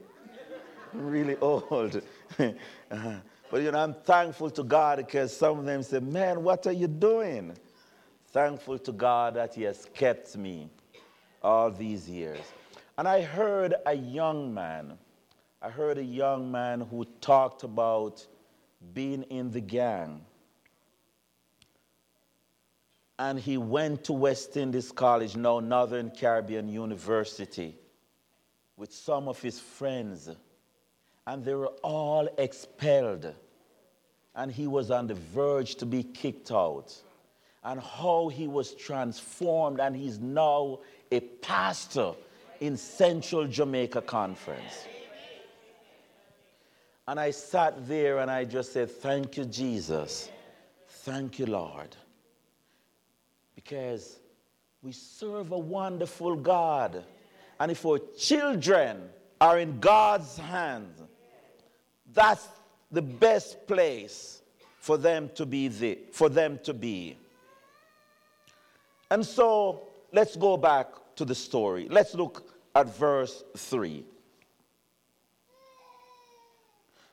Really 0.98 1.36
old. 1.42 2.02
uh-huh. 2.40 3.14
But 3.50 3.62
you 3.62 3.72
know, 3.72 3.80
I'm 3.80 3.94
thankful 3.94 4.50
to 4.52 4.64
God 4.64 4.98
because 4.98 5.36
some 5.36 5.60
of 5.60 5.66
them 5.66 5.84
said, 5.84 6.04
man, 6.04 6.44
what 6.44 6.68
are 6.68 6.74
you 6.74 6.88
doing? 6.88 7.56
Thankful 8.28 8.78
to 8.80 8.92
God 8.92 9.36
that 9.36 9.56
He 9.56 9.64
has 9.64 9.88
kept 9.94 10.36
me 10.36 10.70
all 11.42 11.72
these 11.72 12.10
years. 12.10 12.42
And 12.98 13.08
I 13.08 13.22
heard 13.22 13.76
a 13.86 13.94
young 13.94 14.54
man, 14.54 14.98
I 15.62 15.70
heard 15.70 15.98
a 15.98 16.04
young 16.04 16.52
man 16.52 16.82
who 16.82 17.06
talked 17.22 17.64
about 17.64 18.26
being 18.94 19.24
in 19.24 19.52
the 19.52 19.62
gang. 19.62 20.22
And 23.20 23.40
he 23.40 23.58
went 23.58 24.04
to 24.06 24.14
West 24.14 24.58
Indies 24.58 24.92
College, 24.92 25.36
now 25.36 25.60
Northern 25.60 26.12
Caribbean 26.12 26.70
University, 26.70 27.76
with 28.76 28.94
some 28.94 29.28
of 29.28 29.42
his 29.42 29.60
friends. 29.60 30.30
And 31.28 31.44
they 31.44 31.54
were 31.54 31.74
all 31.84 32.28
expelled. 32.38 33.34
And 34.34 34.52
he 34.52 34.66
was 34.66 34.90
on 34.90 35.08
the 35.08 35.14
verge 35.14 35.76
to 35.76 35.86
be 35.86 36.02
kicked 36.02 36.52
out. 36.52 36.96
And 37.64 37.82
how 37.82 38.30
he 38.30 38.48
was 38.48 38.74
transformed, 38.74 39.82
and 39.82 39.96
he's 39.96 40.20
now 40.20 40.80
a 41.12 41.20
pastor 41.20 42.14
in 42.62 42.78
Central 42.78 43.46
Jamaica 43.46 44.02
Conference. 44.02 44.88
And 47.10 47.20
I 47.20 47.32
sat 47.32 47.88
there 47.88 48.20
and 48.20 48.32
I 48.32 48.46
just 48.46 48.74
said, 48.74 48.90
Thank 48.90 49.38
you, 49.38 49.46
Jesus. 49.46 50.30
Thank 50.88 51.40
you, 51.40 51.46
Lord. 51.46 51.96
Because 53.56 54.20
we 54.82 54.92
serve 54.92 55.52
a 55.52 55.58
wonderful 55.58 56.36
God. 56.36 57.04
And 57.60 57.72
if 57.72 57.86
our 57.86 58.00
children 58.18 59.10
are 59.40 59.60
in 59.60 59.80
God's 59.80 60.38
hands, 60.38 61.02
that's 62.18 62.48
the 62.92 63.02
best 63.02 63.68
place 63.68 64.42
for 64.80 64.98
them 64.98 65.30
to 65.36 65.46
be 65.46 65.68
the, 65.68 66.00
for 66.12 66.30
them 66.30 66.60
to 66.64 66.74
be. 66.74 67.16
And 69.12 69.24
so 69.24 69.84
let's 70.12 70.36
go 70.36 70.58
back 70.58 70.88
to 71.18 71.26
the 71.26 71.36
story. 71.36 71.88
Let's 71.92 72.16
look 72.16 72.52
at 72.74 72.98
verse 72.98 73.44
3. 73.56 74.04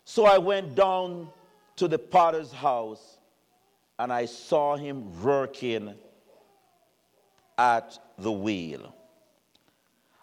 So 0.07 0.25
I 0.25 0.39
went 0.39 0.75
down 0.75 1.29
to 1.77 1.87
the 1.87 1.99
potter's 1.99 2.53
house 2.53 3.19
and 3.99 4.11
I 4.11 4.25
saw 4.25 4.75
him 4.75 5.23
working 5.23 5.95
at 7.59 7.99
the 8.17 8.33
wheel. 8.33 8.95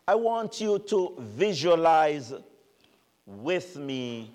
I 0.07 0.15
want 0.15 0.59
you 0.59 0.79
to 0.79 1.15
visualize 1.19 2.33
with 3.27 3.77
me 3.77 4.31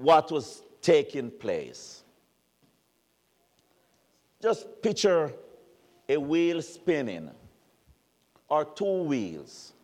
what 0.00 0.30
was 0.30 0.62
taking 0.80 1.30
place. 1.30 2.02
Just 4.42 4.82
picture 4.82 5.32
a 6.08 6.16
wheel 6.16 6.62
spinning 6.62 7.30
or 8.48 8.64
two 8.64 9.02
wheels, 9.02 9.74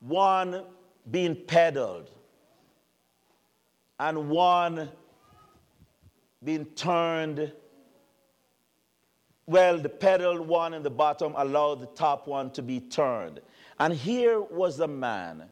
one 0.00 0.64
being 1.10 1.36
pedaled 1.36 2.10
and 3.98 4.28
one 4.28 4.88
being 6.44 6.64
turned. 6.66 7.52
Well, 9.46 9.78
the 9.78 9.88
pedaled 9.88 10.40
one 10.40 10.74
in 10.74 10.82
the 10.82 10.90
bottom 10.90 11.34
allowed 11.36 11.80
the 11.80 11.86
top 11.86 12.26
one 12.26 12.50
to 12.52 12.62
be 12.62 12.80
turned. 12.80 13.40
And 13.78 13.94
here 13.94 14.40
was 14.40 14.80
a 14.80 14.88
man 14.88 15.44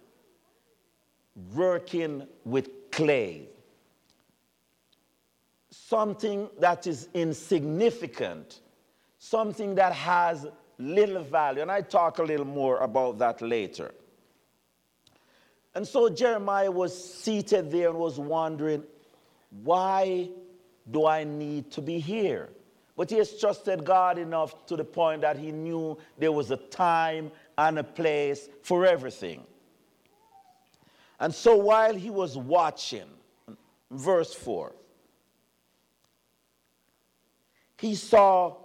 working 1.55 2.27
with 2.45 2.91
clay. 2.91 3.49
Something 5.71 6.49
that 6.59 6.87
is 6.87 7.09
insignificant, 7.15 8.61
something 9.19 9.75
that 9.77 9.93
has 9.93 10.47
little 10.79 11.23
value. 11.23 11.63
And 11.63 11.71
I 11.71 11.81
talk 11.81 12.19
a 12.19 12.23
little 12.23 12.47
more 12.47 12.79
about 12.79 13.19
that 13.19 13.41
later. 13.41 13.93
And 15.75 15.87
so 15.87 16.09
Jeremiah 16.09 16.71
was 16.71 16.93
seated 17.15 17.71
there 17.71 17.91
and 17.91 17.99
was 17.99 18.19
wondering, 18.19 18.83
why 19.63 20.31
do 20.91 21.07
I 21.07 21.23
need 21.25 21.71
to 21.73 21.81
be 21.81 22.01
here? 22.01 22.49
But 22.97 23.09
he 23.11 23.17
has 23.19 23.39
trusted 23.39 23.85
God 23.85 24.19
enough 24.19 24.67
to 24.67 24.77
the 24.77 24.85
point 24.85 25.23
that 25.23 25.39
he 25.39 25.53
knew 25.53 25.97
there 26.19 26.33
was 26.33 26.51
a 26.51 26.57
time 26.57 27.31
and 27.57 27.79
a 27.79 27.85
place 27.85 28.49
for 28.63 28.85
everything. 28.85 29.45
And 31.21 31.35
so 31.35 31.57
while 31.57 31.95
he 31.95 32.11
was 32.11 32.37
watching, 32.37 33.09
verse 33.91 34.35
4, 34.35 34.73
he 37.81 37.95
saw 37.95 38.57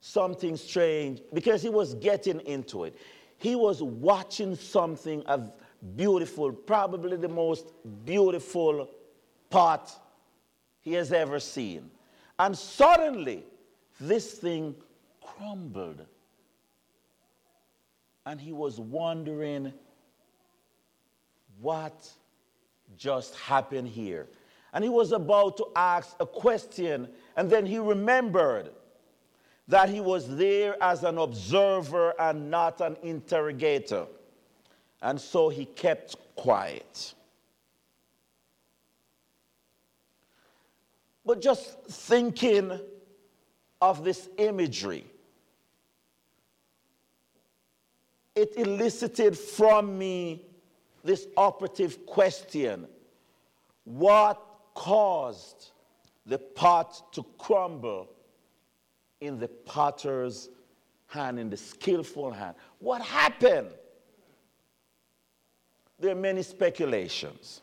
something 0.00 0.56
strange 0.56 1.20
because 1.32 1.62
he 1.62 1.68
was 1.68 1.94
getting 1.94 2.40
into 2.40 2.84
it. 2.84 2.96
He 3.38 3.54
was 3.54 3.82
watching 3.82 4.56
something 4.56 5.22
of 5.26 5.52
beautiful, 5.96 6.52
probably 6.52 7.16
the 7.16 7.28
most 7.28 7.72
beautiful 8.04 8.88
pot 9.48 9.92
he 10.80 10.94
has 10.94 11.12
ever 11.12 11.38
seen. 11.38 11.90
And 12.38 12.56
suddenly, 12.56 13.44
this 14.00 14.32
thing 14.32 14.74
crumbled. 15.22 16.04
And 18.26 18.40
he 18.40 18.52
was 18.52 18.80
wondering 18.80 19.72
what 21.60 22.10
just 22.96 23.36
happened 23.36 23.88
here. 23.88 24.26
And 24.72 24.82
he 24.82 24.90
was 24.90 25.12
about 25.12 25.56
to 25.58 25.66
ask 25.76 26.16
a 26.20 26.26
question, 26.26 27.08
and 27.36 27.50
then 27.50 27.66
he 27.66 27.78
remembered 27.78 28.70
that 29.68 29.88
he 29.88 30.00
was 30.00 30.36
there 30.36 30.76
as 30.82 31.04
an 31.04 31.18
observer 31.18 32.12
and 32.20 32.50
not 32.50 32.80
an 32.80 32.96
interrogator. 33.02 34.06
And 35.00 35.20
so 35.20 35.48
he 35.48 35.64
kept 35.64 36.16
quiet. 36.34 37.14
But 41.24 41.40
just 41.40 41.80
thinking 41.84 42.80
of 43.80 44.02
this 44.02 44.28
imagery, 44.38 45.06
it 48.34 48.56
elicited 48.56 49.38
from 49.38 49.96
me 49.96 50.46
this 51.04 51.26
operative 51.36 52.04
question 52.06 52.86
What 53.84 54.42
caused 54.74 55.69
the 56.30 56.38
pot 56.38 57.12
to 57.12 57.24
crumble 57.38 58.08
in 59.20 59.40
the 59.40 59.48
potter's 59.48 60.48
hand, 61.08 61.40
in 61.40 61.50
the 61.50 61.56
skillful 61.56 62.30
hand. 62.30 62.54
What 62.78 63.02
happened? 63.02 63.70
There 65.98 66.12
are 66.12 66.20
many 66.20 66.42
speculations. 66.42 67.62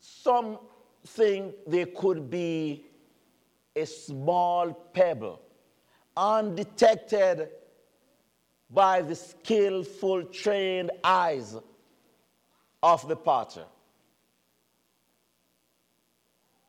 Some 0.00 0.58
think 1.06 1.54
there 1.66 1.84
could 1.84 2.30
be 2.30 2.86
a 3.76 3.84
small 3.84 4.72
pebble, 4.72 5.42
undetected 6.16 7.50
by 8.70 9.02
the 9.02 9.14
skillful, 9.14 10.24
trained 10.24 10.90
eyes 11.04 11.54
of 12.82 13.06
the 13.08 13.16
potter. 13.16 13.66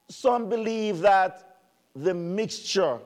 Some 0.10 0.49
believe 0.49 0.99
that 0.99 1.58
the 1.95 2.14
mixture 2.14 2.99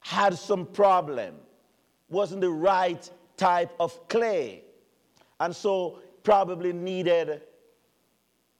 had 0.00 0.38
some 0.38 0.66
problem, 0.66 1.34
wasn't 2.08 2.40
the 2.40 2.50
right 2.50 3.10
type 3.36 3.72
of 3.80 4.08
clay, 4.08 4.62
and 5.40 5.54
so 5.54 5.98
probably 6.22 6.72
needed 6.72 7.42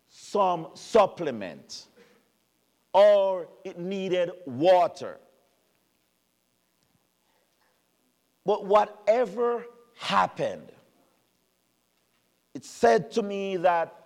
some 0.09 0.69
supplement 0.75 1.87
or 2.93 3.49
it 3.65 3.79
needed 3.79 4.31
water. 4.47 5.19
But 8.47 8.65
whatever 8.67 9.67
happened, 9.99 10.71
it 12.55 12.65
said 12.65 13.11
to 13.13 13.23
me 13.23 13.57
that 13.59 14.04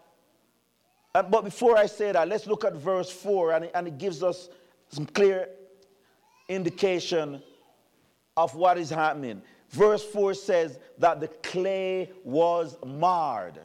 Uh, 1.19 1.23
but 1.25 1.43
before 1.43 1.77
I 1.77 1.87
say 1.87 2.12
that, 2.12 2.29
let's 2.29 2.47
look 2.47 2.64
at 2.64 2.75
verse 2.75 3.11
4, 3.11 3.51
and, 3.51 3.71
and 3.75 3.89
it 3.89 3.99
gives 3.99 4.23
us 4.23 4.49
some 4.89 5.05
clear 5.05 5.49
indication 6.49 7.43
of 8.37 8.55
what 8.55 8.79
is 8.79 8.89
happening. 8.89 9.43
Verse 9.71 10.05
4 10.05 10.33
says 10.35 10.79
that 10.99 11.19
the 11.19 11.27
clay 11.27 12.12
was 12.23 12.77
marred. 12.87 13.59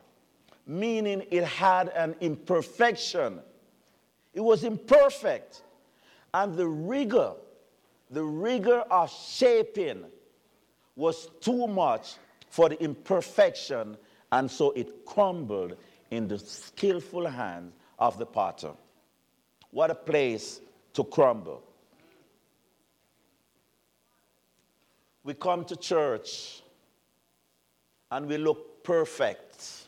meaning 0.66 1.22
it 1.30 1.44
had 1.44 1.90
an 1.90 2.16
imperfection. 2.22 3.40
It 4.34 4.42
was 4.42 4.64
imperfect. 4.64 5.62
And 6.34 6.56
the 6.56 6.68
rigor, 6.68 7.34
the 8.10 8.24
rigor 8.24 8.80
of 8.80 9.12
shaping 9.12 10.06
was 10.96 11.30
too 11.40 11.68
much 11.68 12.16
for 12.50 12.70
the 12.70 12.84
imperfection, 12.84 13.96
and 14.32 14.50
so 14.50 14.72
it 14.72 15.06
crumbled 15.06 15.78
in 16.14 16.28
the 16.28 16.38
skillful 16.38 17.28
hands 17.28 17.74
of 17.98 18.18
the 18.18 18.26
potter. 18.26 18.72
What 19.72 19.90
a 19.90 19.96
place 19.96 20.62
to 20.94 21.04
crumble. 21.04 21.64
We 25.24 25.34
come 25.34 25.66
to 25.66 25.76
church 25.76 26.62
and 28.12 28.28
we 28.28 28.38
look 28.38 28.84
perfect, 28.84 29.88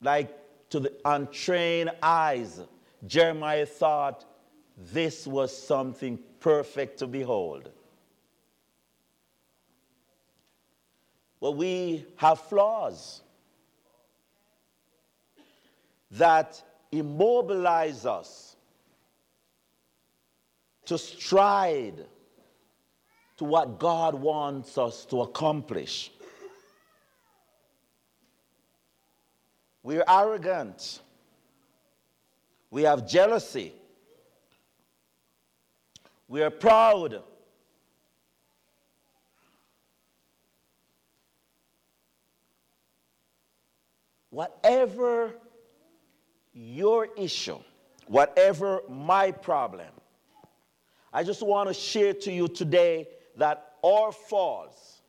like 0.00 0.36
to 0.68 0.80
the 0.80 0.92
untrained 1.04 1.90
eyes. 2.02 2.60
Jeremiah 3.06 3.66
thought 3.66 4.24
this 4.92 5.26
was 5.26 5.56
something 5.56 6.18
perfect 6.38 6.98
to 6.98 7.06
behold. 7.06 7.70
Well, 11.40 11.54
we 11.54 12.04
have 12.16 12.38
flaws 12.38 13.22
that 16.12 16.62
immobilize 16.92 18.04
us 18.04 18.56
to 20.86 20.98
stride 20.98 22.04
to 23.36 23.44
what 23.44 23.78
God 23.78 24.14
wants 24.14 24.76
us 24.76 25.04
to 25.06 25.22
accomplish. 25.22 26.10
We're 29.82 30.04
arrogant. 30.06 31.00
We 32.70 32.82
have 32.82 33.08
jealousy. 33.08 33.72
We 36.28 36.42
are 36.42 36.50
proud. 36.50 37.22
Whatever 44.30 45.34
your 46.52 47.08
issue, 47.16 47.58
whatever 48.06 48.82
my 48.88 49.30
problem, 49.30 49.88
I 51.12 51.24
just 51.24 51.42
want 51.42 51.68
to 51.68 51.74
share 51.74 52.14
to 52.14 52.32
you 52.32 52.48
today 52.48 53.08
that 53.36 53.74
our 53.82 54.12
faults, 54.12 55.02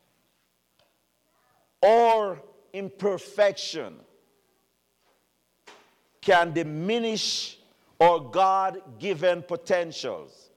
our 1.82 2.40
imperfection 2.72 3.96
can 6.20 6.52
diminish 6.52 7.58
our 8.00 8.18
God 8.18 8.80
given 8.98 9.42
potentials. 9.42 10.50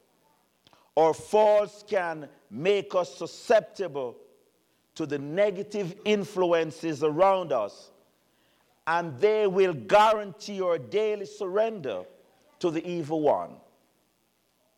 Our 0.97 1.13
faults 1.13 1.83
can 1.87 2.29
make 2.49 2.95
us 2.95 3.15
susceptible 3.15 4.15
to 4.95 5.05
the 5.05 5.19
negative 5.19 5.95
influences 6.05 7.03
around 7.03 7.51
us 7.51 7.91
and 8.87 9.17
they 9.19 9.47
will 9.47 9.73
guarantee 9.73 10.55
your 10.55 10.77
daily 10.77 11.25
surrender 11.25 12.03
to 12.59 12.69
the 12.69 12.85
evil 12.87 13.21
one. 13.21 13.51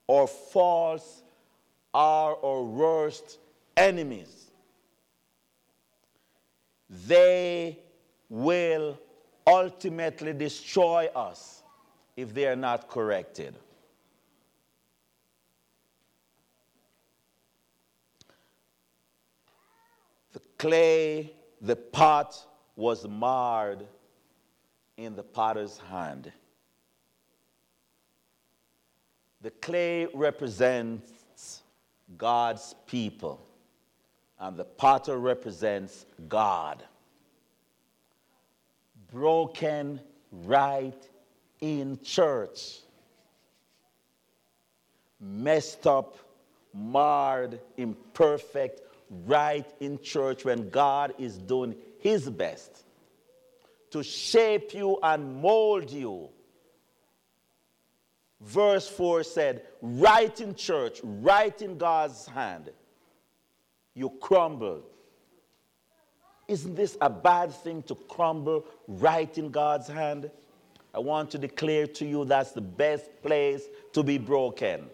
Or 0.08 0.28
false 0.28 1.24
are 1.94 2.38
our 2.44 2.64
worst 2.64 3.40
enemies. 3.76 4.52
They 6.90 7.80
will 8.30 8.98
ultimately 9.46 10.34
destroy 10.34 11.10
us 11.14 11.64
if 12.16 12.34
they 12.34 12.48
are 12.48 12.56
not 12.56 12.88
corrected. 12.88 13.56
The 20.32 20.40
clay, 20.58 21.34
the 21.62 21.76
pot 21.76 22.46
was 22.76 23.08
marred 23.08 23.86
in 24.98 25.16
the 25.16 25.24
potter's 25.24 25.78
hand. 25.90 26.32
The 29.42 29.52
clay 29.52 30.08
represents 30.14 31.62
God's 32.18 32.76
people, 32.88 33.46
and 34.40 34.58
the 34.58 34.66
potter 34.66 35.18
represents 35.18 36.06
God. 36.28 36.84
Broken 39.12 40.02
right 40.32 41.08
in 41.62 42.00
church, 42.04 42.80
messed 45.22 45.86
up, 45.86 46.18
marred, 46.74 47.60
imperfect, 47.78 48.82
right 49.26 49.66
in 49.80 50.02
church 50.02 50.44
when 50.44 50.70
God 50.70 51.14
is 51.18 51.38
doing 51.38 51.76
His 52.00 52.30
best 52.30 52.87
to 53.92 54.04
shape 54.04 54.74
you 54.74 55.00
and 55.02 55.42
mold 55.42 55.90
you. 55.92 56.30
Verse 58.42 58.88
4 58.88 59.24
said, 59.24 59.64
right 59.82 60.40
in 60.40 60.54
church, 60.54 61.00
right 61.04 61.60
in 61.62 61.78
God's 61.78 62.28
hand, 62.28 62.70
you 63.96 64.12
crumble. 64.22 64.84
Isn't 66.48 66.76
this 66.76 66.98
a 67.02 67.10
bad 67.10 67.52
thing 67.52 67.82
to 67.84 67.96
crumble 67.96 68.66
right 68.88 69.36
in 69.38 69.50
God's 69.50 69.88
hand? 69.88 70.30
I 70.94 71.00
want 71.00 71.32
to 71.32 71.38
declare 71.38 71.88
to 71.88 72.06
you 72.06 72.26
that's 72.26 72.52
the 72.52 72.62
best 72.62 73.22
place 73.22 73.64
to 73.94 74.04
be 74.04 74.18
broken. 74.18 74.86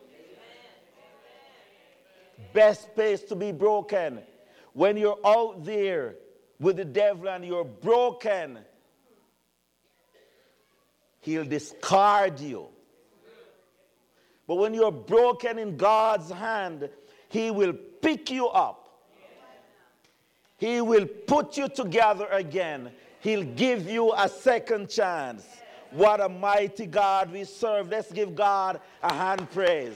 Best 2.54 2.94
place 2.96 3.22
to 3.24 3.36
be 3.36 3.52
broken. 3.52 4.20
When 4.74 4.98
you're 4.98 5.20
out 5.26 5.64
there 5.64 6.16
with 6.60 6.78
the 6.78 6.86
devil 6.86 7.30
and 7.30 7.46
you're 7.46 7.64
broken, 7.64 8.60
he'll 11.24 11.46
discard 11.46 12.40
you. 12.40 12.68
But 14.48 14.56
when 14.56 14.74
you're 14.74 14.92
broken 14.92 15.58
in 15.58 15.78
God's 15.78 16.30
hand, 16.30 16.90
he 17.30 17.50
will 17.50 17.74
pick 17.74 18.30
you 18.30 18.48
up. 18.48 18.80
He 20.58 20.82
will 20.82 21.06
put 21.06 21.58
you 21.58 21.68
together 21.68 22.28
again. 22.28 22.92
He'll 23.22 23.44
give 23.44 23.90
you 23.90 24.14
a 24.16 24.30
second 24.30 24.90
chance. 24.90 25.46
What 25.92 26.22
a 26.22 26.30
mighty 26.30 26.86
God 26.86 27.32
we 27.32 27.46
serve. 27.46 27.90
Let's 27.90 28.12
give 28.12 28.36
God 28.36 28.82
a 29.02 29.14
hand 29.14 29.50
praise. 29.52 29.96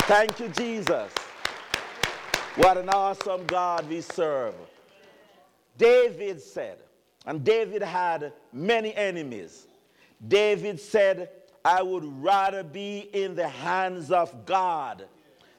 Thank 0.00 0.40
you, 0.40 0.48
Jesus. 0.48 1.12
What 2.56 2.76
an 2.76 2.88
awesome 2.88 3.44
God 3.46 3.88
we 3.88 4.00
serve. 4.00 4.54
David 5.78 6.40
said, 6.40 6.78
and 7.26 7.44
David 7.44 7.82
had 7.82 8.32
many 8.52 8.94
enemies. 8.94 9.66
David 10.26 10.80
said, 10.80 11.30
I 11.64 11.82
would 11.82 12.04
rather 12.22 12.64
be 12.64 13.08
in 13.12 13.34
the 13.34 13.48
hands 13.48 14.10
of 14.10 14.44
God, 14.44 15.06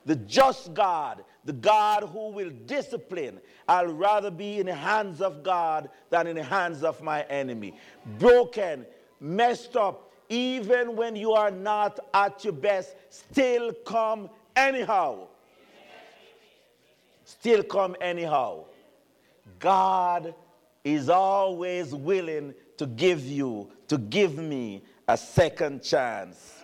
the 0.06 0.16
just 0.16 0.74
God, 0.74 1.24
the 1.46 1.54
God 1.54 2.04
who 2.04 2.32
will 2.32 2.50
discipline. 2.66 3.40
I'd 3.68 3.90
rather 3.90 4.32
be 4.32 4.60
in 4.60 4.66
the 4.66 4.76
hands 4.76 5.22
of 5.22 5.44
God 5.44 5.90
than 6.10 6.28
in 6.28 6.36
the 6.36 6.44
hands 6.44 6.84
of 6.84 7.02
my 7.02 7.24
enemy. 7.24 7.76
Broken, 8.20 8.86
messed 9.20 9.78
up, 9.78 10.12
even 10.28 10.96
when 10.96 11.16
you 11.16 11.32
are 11.34 11.52
not 11.52 12.00
at 12.14 12.44
your 12.44 12.54
best, 12.54 12.96
still 13.10 13.72
come 13.86 14.30
anyhow. 14.56 15.28
Still 17.24 17.64
come 17.64 17.96
anyhow. 18.02 18.66
God 19.60 20.36
is 20.84 21.10
always 21.10 21.94
willing 21.94 22.54
to 22.78 22.86
give 22.86 23.24
you, 23.26 23.70
to 23.88 23.98
give 23.98 24.38
me 24.38 24.84
a 25.08 25.18
second 25.18 25.82
chance. 25.84 26.62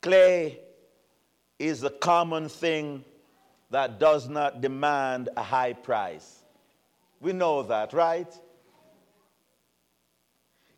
Clay 0.00 0.60
is 1.58 1.82
a 1.82 1.90
common 1.90 2.48
thing 2.48 3.04
that 3.70 3.98
does 3.98 4.28
not 4.28 4.60
demand 4.60 5.28
a 5.36 5.42
high 5.42 5.72
price. 5.72 6.42
We 7.20 7.32
know 7.32 7.62
that, 7.64 7.92
right? 7.92 8.32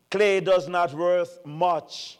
Clay 0.09 0.41
does 0.41 0.67
not 0.67 0.93
worth 0.93 1.39
much 1.45 2.19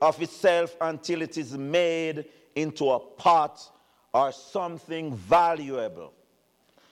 of 0.00 0.20
itself 0.20 0.76
until 0.80 1.22
it 1.22 1.38
is 1.38 1.56
made 1.56 2.26
into 2.54 2.90
a 2.90 2.98
pot 2.98 3.66
or 4.16 4.32
something 4.32 5.14
valuable. 5.14 6.10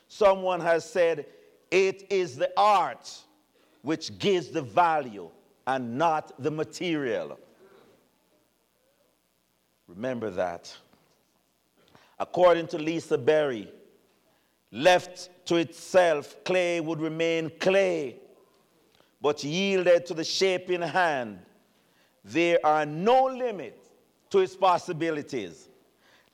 Someone 0.08 0.60
has 0.60 0.84
said, 0.84 1.24
it 1.70 2.06
is 2.10 2.36
the 2.36 2.50
art 2.54 3.10
which 3.80 4.18
gives 4.18 4.48
the 4.48 4.60
value 4.60 5.30
and 5.66 5.96
not 5.96 6.32
the 6.42 6.50
material. 6.50 7.38
Remember 9.88 10.28
that. 10.28 10.76
According 12.18 12.66
to 12.68 12.78
Lisa 12.78 13.16
Berry, 13.16 13.72
left 14.70 15.30
to 15.46 15.56
itself, 15.56 16.44
clay 16.44 16.78
would 16.78 17.00
remain 17.00 17.50
clay, 17.58 18.16
but 19.22 19.42
yielded 19.42 20.04
to 20.04 20.12
the 20.12 20.24
shaping 20.24 20.82
hand, 20.82 21.38
there 22.22 22.58
are 22.62 22.84
no 22.84 23.24
limits 23.24 23.88
to 24.28 24.40
its 24.40 24.54
possibilities. 24.54 25.70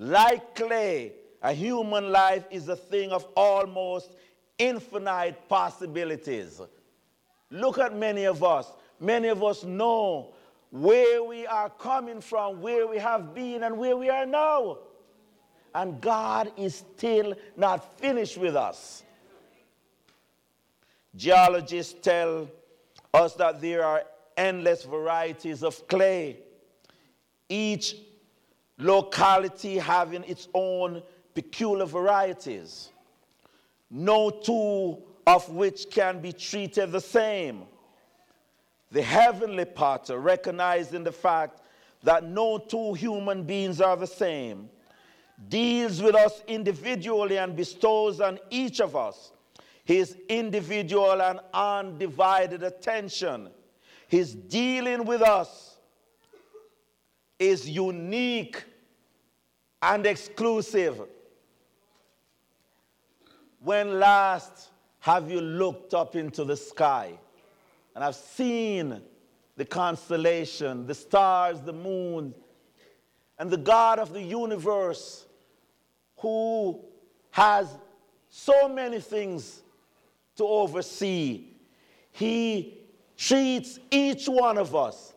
Like 0.02 0.54
clay, 0.54 1.12
a 1.42 1.52
human 1.52 2.10
life 2.10 2.46
is 2.50 2.70
a 2.70 2.74
thing 2.74 3.12
of 3.12 3.26
almost 3.36 4.10
infinite 4.56 5.46
possibilities. 5.46 6.58
Look 7.50 7.78
at 7.78 7.94
many 7.94 8.24
of 8.24 8.42
us. 8.42 8.72
Many 8.98 9.28
of 9.28 9.44
us 9.44 9.62
know 9.62 10.32
where 10.70 11.22
we 11.22 11.46
are 11.46 11.68
coming 11.68 12.22
from, 12.22 12.62
where 12.62 12.86
we 12.86 12.96
have 12.96 13.34
been, 13.34 13.62
and 13.62 13.76
where 13.76 13.94
we 13.94 14.08
are 14.08 14.24
now. 14.24 14.78
And 15.74 16.00
God 16.00 16.50
is 16.56 16.76
still 16.76 17.34
not 17.54 17.98
finished 17.98 18.38
with 18.38 18.56
us. 18.56 19.02
Geologists 21.14 21.94
tell 22.00 22.48
us 23.12 23.34
that 23.34 23.60
there 23.60 23.84
are 23.84 24.04
endless 24.34 24.82
varieties 24.82 25.62
of 25.62 25.86
clay, 25.88 26.38
each 27.50 27.96
locality 28.80 29.78
having 29.78 30.24
its 30.24 30.48
own 30.54 31.02
peculiar 31.34 31.86
varieties, 31.86 32.90
no 33.90 34.30
two 34.30 35.02
of 35.26 35.48
which 35.50 35.90
can 35.90 36.20
be 36.20 36.32
treated 36.32 36.90
the 36.92 37.00
same. 37.00 37.62
The 38.90 39.02
heavenly 39.02 39.64
potter, 39.64 40.18
recognizing 40.18 41.04
the 41.04 41.12
fact 41.12 41.60
that 42.02 42.24
no 42.24 42.58
two 42.58 42.94
human 42.94 43.44
beings 43.44 43.80
are 43.80 43.96
the 43.96 44.06
same, 44.06 44.68
deals 45.48 46.02
with 46.02 46.14
us 46.14 46.42
individually 46.48 47.38
and 47.38 47.54
bestows 47.54 48.20
on 48.20 48.38
each 48.50 48.80
of 48.80 48.96
us 48.96 49.32
his 49.90 50.16
individual 50.28 51.20
and 51.20 51.40
undivided 51.52 52.62
attention. 52.62 53.50
His 54.06 54.34
dealing 54.34 55.04
with 55.04 55.20
us 55.20 55.78
is 57.40 57.68
unique 57.68 58.62
and 59.82 60.06
exclusive. 60.06 61.00
When 63.60 63.98
last 63.98 64.70
have 65.00 65.30
you 65.30 65.40
looked 65.40 65.94
up 65.94 66.16
into 66.16 66.44
the 66.44 66.56
sky 66.56 67.18
and 67.94 68.04
have 68.04 68.14
seen 68.14 69.00
the 69.56 69.64
constellation, 69.64 70.86
the 70.86 70.94
stars, 70.94 71.60
the 71.60 71.72
moon, 71.72 72.34
and 73.38 73.50
the 73.50 73.56
God 73.56 73.98
of 73.98 74.12
the 74.12 74.22
universe 74.22 75.26
who 76.18 76.80
has 77.30 77.74
so 78.28 78.68
many 78.68 79.00
things 79.00 79.62
to 80.36 80.44
oversee? 80.44 81.46
He 82.12 82.78
treats 83.16 83.78
each 83.90 84.26
one 84.26 84.58
of 84.58 84.74
us 84.74 85.14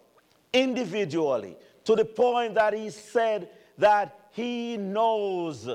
individually 0.51 1.57
to 1.85 1.95
the 1.95 2.05
point 2.05 2.55
that 2.55 2.73
he 2.73 2.89
said 2.89 3.49
that 3.77 4.22
he 4.33 4.77
knows 4.77 5.69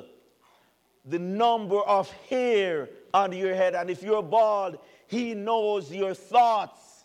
the 1.04 1.18
number 1.18 1.78
of 1.78 2.11
hair 2.28 2.88
on 3.14 3.32
your 3.32 3.54
head. 3.54 3.76
And 3.76 3.88
if 3.88 4.02
you're 4.02 4.22
bald, 4.22 4.78
He 5.06 5.32
knows 5.32 5.92
your 5.92 6.12
thoughts. 6.12 7.04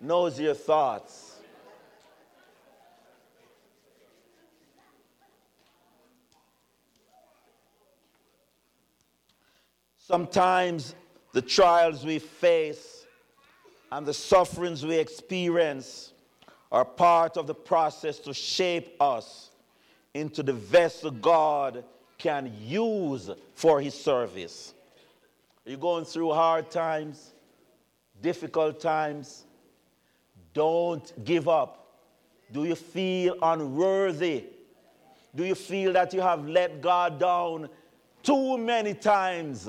knows 0.00 0.40
your 0.40 0.54
thoughts. 0.54 1.36
Sometimes 9.98 10.96
the 11.32 11.42
trials 11.42 12.04
we 12.04 12.18
face 12.18 13.06
and 13.92 14.04
the 14.04 14.14
sufferings 14.14 14.84
we 14.84 14.96
experience 14.96 16.12
are 16.70 16.84
part 16.84 17.36
of 17.36 17.46
the 17.46 17.54
process 17.54 18.18
to 18.20 18.32
shape 18.32 19.00
us 19.00 19.50
into 20.14 20.42
the 20.42 20.52
vessel 20.52 21.10
God 21.10 21.84
can 22.18 22.52
use 22.62 23.30
for 23.54 23.80
his 23.80 23.94
service. 23.94 24.74
Are 25.66 25.70
you 25.70 25.76
going 25.76 26.04
through 26.04 26.32
hard 26.32 26.70
times, 26.70 27.32
difficult 28.20 28.80
times? 28.80 29.44
Don't 30.52 31.24
give 31.24 31.48
up. 31.48 31.86
Do 32.52 32.64
you 32.64 32.74
feel 32.74 33.36
unworthy? 33.42 34.44
Do 35.34 35.44
you 35.44 35.54
feel 35.54 35.92
that 35.92 36.12
you 36.12 36.20
have 36.20 36.46
let 36.46 36.80
God 36.80 37.20
down 37.20 37.68
too 38.22 38.58
many 38.58 38.94
times? 38.94 39.68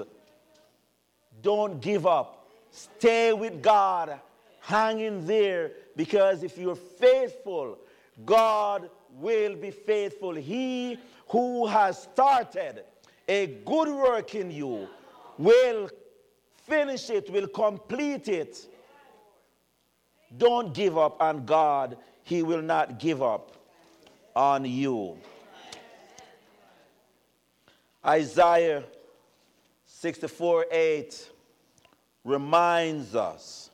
Don't 1.42 1.80
give 1.80 2.08
up. 2.08 2.48
Stay 2.72 3.34
with 3.34 3.62
God. 3.62 4.20
Hang 4.62 5.00
in 5.00 5.26
there 5.26 5.72
because 5.96 6.44
if 6.44 6.58
you're 6.58 6.76
faithful, 6.76 7.80
God 8.24 8.90
will 9.14 9.56
be 9.56 9.72
faithful. 9.72 10.36
He 10.36 11.00
who 11.30 11.66
has 11.66 12.04
started 12.04 12.84
a 13.28 13.48
good 13.66 13.90
work 13.90 14.36
in 14.36 14.52
you 14.52 14.88
will 15.38 15.90
finish 16.68 17.10
it, 17.10 17.30
will 17.30 17.48
complete 17.48 18.28
it. 18.28 18.68
Don't 20.38 20.74
give 20.74 20.98
up 20.98 21.22
on 21.22 21.46
God, 21.46 21.98
He 22.24 22.44
will 22.44 22.62
not 22.62 23.00
give 23.00 23.22
up 23.22 23.52
on 24.36 24.66
you. 24.66 25.18
Isaiah 28.06 28.84
64 29.86 30.68
8 30.72 31.30
reminds 32.24 33.16
us 33.16 33.71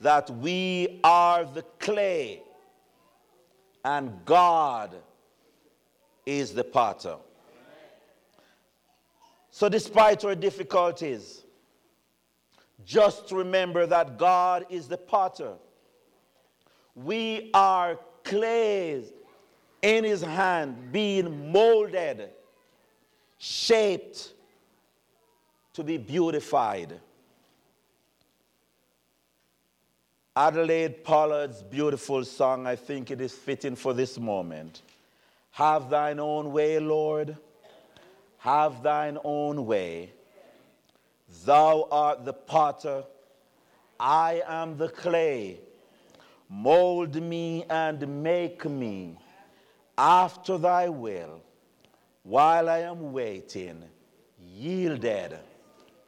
that 0.00 0.28
we 0.30 1.00
are 1.02 1.44
the 1.44 1.62
clay 1.78 2.42
and 3.84 4.12
God 4.24 4.96
is 6.24 6.52
the 6.52 6.64
potter. 6.64 7.16
So, 9.50 9.68
despite 9.68 10.24
our 10.24 10.34
difficulties, 10.34 11.44
just 12.84 13.32
remember 13.32 13.86
that 13.86 14.18
God 14.18 14.66
is 14.68 14.86
the 14.86 14.98
potter. 14.98 15.54
We 16.94 17.50
are 17.54 17.98
clay 18.22 19.04
in 19.82 20.04
his 20.04 20.22
hand, 20.22 20.92
being 20.92 21.52
molded, 21.52 22.30
shaped 23.38 24.32
to 25.74 25.84
be 25.84 25.96
beautified. 25.96 27.00
Adelaide 30.36 31.02
Pollard's 31.02 31.62
beautiful 31.62 32.22
song, 32.22 32.66
I 32.66 32.76
think 32.76 33.10
it 33.10 33.22
is 33.22 33.32
fitting 33.32 33.74
for 33.74 33.94
this 33.94 34.18
moment. 34.18 34.82
Have 35.52 35.88
thine 35.88 36.20
own 36.20 36.52
way, 36.52 36.78
Lord. 36.78 37.38
Have 38.38 38.82
thine 38.82 39.16
own 39.24 39.64
way. 39.64 40.12
Thou 41.46 41.88
art 41.90 42.26
the 42.26 42.34
potter, 42.34 43.04
I 43.98 44.42
am 44.46 44.76
the 44.76 44.90
clay. 44.90 45.58
Mold 46.50 47.14
me 47.14 47.64
and 47.70 48.22
make 48.22 48.66
me 48.66 49.18
after 49.96 50.58
thy 50.58 50.90
will, 50.90 51.40
while 52.22 52.68
I 52.68 52.80
am 52.80 53.10
waiting, 53.12 53.82
yielded 54.38 55.38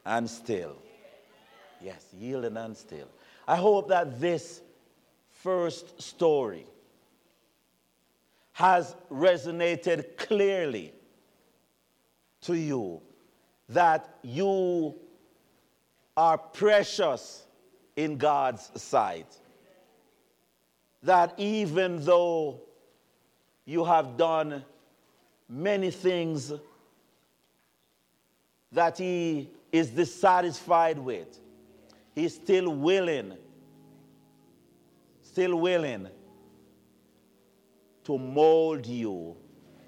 and 0.05 0.29
still. 0.29 0.77
Yes, 1.81 2.05
yielded 2.13 2.57
and 2.57 2.77
still. 2.77 3.09
I 3.49 3.57
hope 3.57 3.89
that 3.89 4.21
this 4.21 4.61
first 5.31 6.03
story 6.03 6.67
has 8.53 8.95
resonated 9.11 10.19
clearly 10.19 10.93
to 12.43 12.55
you 12.55 13.01
that 13.71 14.19
you 14.23 14.95
are 16.15 16.37
precious 16.37 17.47
in 17.97 18.19
God's 18.19 18.71
sight. 18.81 19.35
That 21.03 21.33
even 21.39 22.05
though 22.05 22.61
you 23.65 23.83
have 23.83 24.19
done 24.19 24.63
many 25.49 25.91
things 25.91 26.53
that 28.73 28.99
He 28.99 29.49
is 29.73 29.89
dissatisfied 29.89 30.99
with, 30.99 31.41
He's 32.19 32.35
still 32.35 32.75
willing, 32.75 33.35
still 35.23 35.55
willing 35.55 36.09
to 38.03 38.19
mold 38.19 38.85
you 38.87 39.37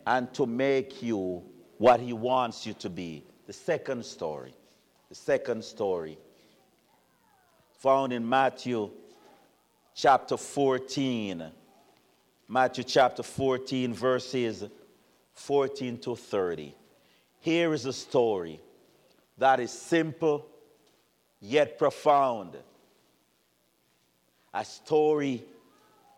and 0.07 0.33
to 0.35 0.47
make 0.47 1.03
you 1.03 1.43
what 1.79 1.99
He 1.99 2.13
wants 2.13 2.65
you 2.65 2.75
to 2.75 2.89
be. 2.89 3.25
The 3.49 3.53
second 3.53 4.05
story. 4.05 4.55
The 5.09 5.17
second 5.17 5.65
story 5.65 6.19
found 7.81 8.13
in 8.13 8.29
Matthew 8.29 8.93
chapter 9.93 10.37
14. 10.37 11.51
Matthew 12.47 12.85
chapter 12.85 13.25
14, 13.25 13.93
verses 13.93 14.69
14 15.35 15.99
to 15.99 16.15
30. 16.15 16.77
Here 17.41 17.75
is 17.75 17.87
a 17.87 17.93
story 17.93 18.61
that 19.37 19.59
is 19.59 19.73
simple 19.73 20.47
yet 21.41 21.79
profound. 21.79 22.57
A 24.53 24.65
story 24.65 25.45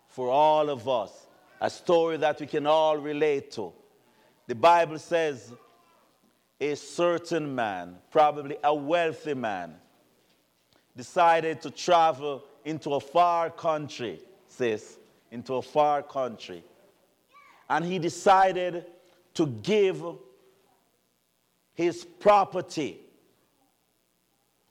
for 0.09 0.31
all 0.31 0.69
of 0.69 0.89
us, 0.89 1.27
a 1.61 1.71
story 1.71 2.17
that 2.19 2.41
we 2.41 2.47
can 2.47 2.67
all 2.67 2.97
relate 2.99 3.53
to. 3.53 3.73
The 4.47 4.55
Bible 4.55 4.99
says 4.99 5.53
a 6.61 6.75
certain 6.75 7.55
man, 7.55 7.97
probably 8.11 8.57
a 8.63 8.75
wealthy 8.75 9.35
man, 9.35 9.75
decided 10.97 11.63
to 11.63 11.71
travel 11.71 12.45
into 12.65 12.95
a 12.95 13.01
far 13.01 13.51
country, 13.51 14.21
says, 14.49 14.99
into 15.31 15.55
a 15.55 15.63
far 15.63 16.03
country. 16.03 16.63
And 17.69 17.85
he 17.85 17.99
decided 17.99 18.85
to 19.35 19.47
give 19.47 20.03
his 21.75 22.05
property 22.05 23.01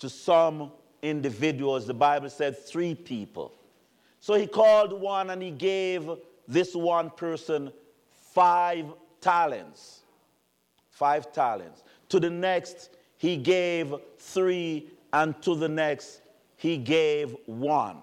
to 0.01 0.09
some 0.09 0.71
individuals. 1.03 1.85
The 1.85 1.93
Bible 1.93 2.29
said 2.29 2.57
three 2.57 2.95
people. 2.95 3.53
So 4.19 4.33
he 4.33 4.47
called 4.47 4.99
one 4.99 5.29
and 5.29 5.41
he 5.41 5.51
gave 5.51 6.09
this 6.47 6.75
one 6.75 7.11
person 7.11 7.71
five 8.19 8.87
talents. 9.21 9.99
Five 10.89 11.31
talents. 11.31 11.83
To 12.09 12.19
the 12.19 12.31
next, 12.31 12.89
he 13.17 13.37
gave 13.37 13.93
three, 14.17 14.89
and 15.13 15.39
to 15.43 15.53
the 15.55 15.69
next, 15.69 16.21
he 16.57 16.77
gave 16.77 17.35
one. 17.45 17.97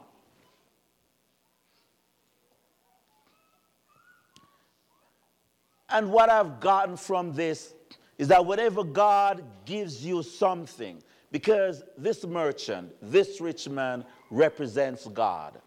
And 5.90 6.12
what 6.12 6.30
I've 6.30 6.60
gotten 6.60 6.96
from 6.96 7.32
this 7.32 7.74
is 8.18 8.28
that 8.28 8.44
whatever 8.46 8.84
God 8.84 9.42
gives 9.64 10.04
you 10.04 10.22
something, 10.22 11.02
because 11.30 11.82
this 11.96 12.24
merchant, 12.24 12.92
this 13.02 13.40
rich 13.40 13.68
man 13.68 14.04
represents 14.30 15.06
God. 15.08 15.60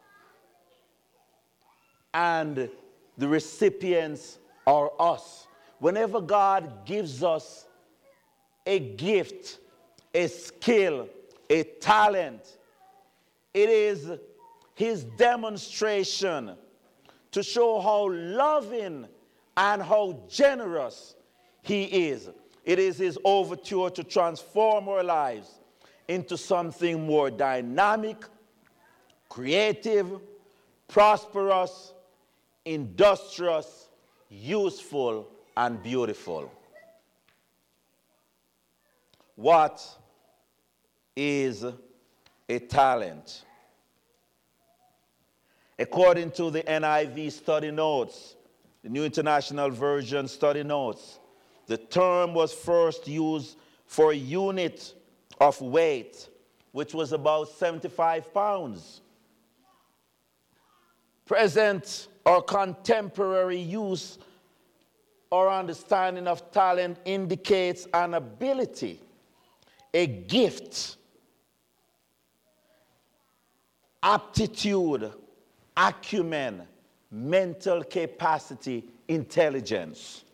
And 2.13 2.69
the 3.17 3.27
recipients 3.27 4.39
are 4.65 4.91
us. 4.99 5.47
Whenever 5.79 6.21
God 6.21 6.85
gives 6.85 7.23
us 7.23 7.65
a 8.65 8.79
gift, 8.79 9.59
a 10.13 10.27
skill, 10.27 11.07
a 11.49 11.63
talent, 11.63 12.57
it 13.53 13.69
is 13.69 14.11
his 14.75 15.03
demonstration 15.03 16.53
to 17.31 17.43
show 17.43 17.79
how 17.79 18.09
loving 18.11 19.07
and 19.57 19.81
how 19.81 20.19
generous 20.29 21.15
he 21.61 21.83
is. 21.83 22.29
It 22.63 22.79
is 22.79 22.97
his 22.97 23.17
overture 23.23 23.89
to 23.89 24.03
transform 24.03 24.87
our 24.87 25.03
lives 25.03 25.49
into 26.07 26.37
something 26.37 27.05
more 27.05 27.31
dynamic, 27.31 28.17
creative, 29.29 30.19
prosperous, 30.87 31.93
industrious, 32.65 33.89
useful, 34.29 35.27
and 35.57 35.81
beautiful. 35.81 36.51
What 39.35 39.83
is 41.15 41.65
a 42.47 42.59
talent? 42.59 43.43
According 45.79 46.31
to 46.31 46.51
the 46.51 46.61
NIV 46.61 47.31
study 47.31 47.71
notes, 47.71 48.35
the 48.83 48.89
New 48.89 49.03
International 49.03 49.71
Version 49.71 50.27
study 50.27 50.61
notes, 50.63 51.19
the 51.71 51.77
term 51.77 52.33
was 52.33 52.51
first 52.51 53.07
used 53.07 53.55
for 53.85 54.11
a 54.11 54.15
unit 54.15 54.93
of 55.39 55.61
weight, 55.61 56.27
which 56.73 56.93
was 56.93 57.13
about 57.13 57.47
75 57.47 58.33
pounds. 58.33 58.99
Present 61.25 62.09
or 62.25 62.41
contemporary 62.41 63.57
use 63.57 64.19
or 65.29 65.49
understanding 65.49 66.27
of 66.27 66.51
talent 66.51 66.97
indicates 67.05 67.87
an 67.93 68.15
ability, 68.15 68.99
a 69.93 70.07
gift, 70.07 70.97
aptitude, 74.03 75.09
acumen, 75.77 76.63
mental 77.09 77.81
capacity, 77.85 78.83
intelligence. 79.07 80.25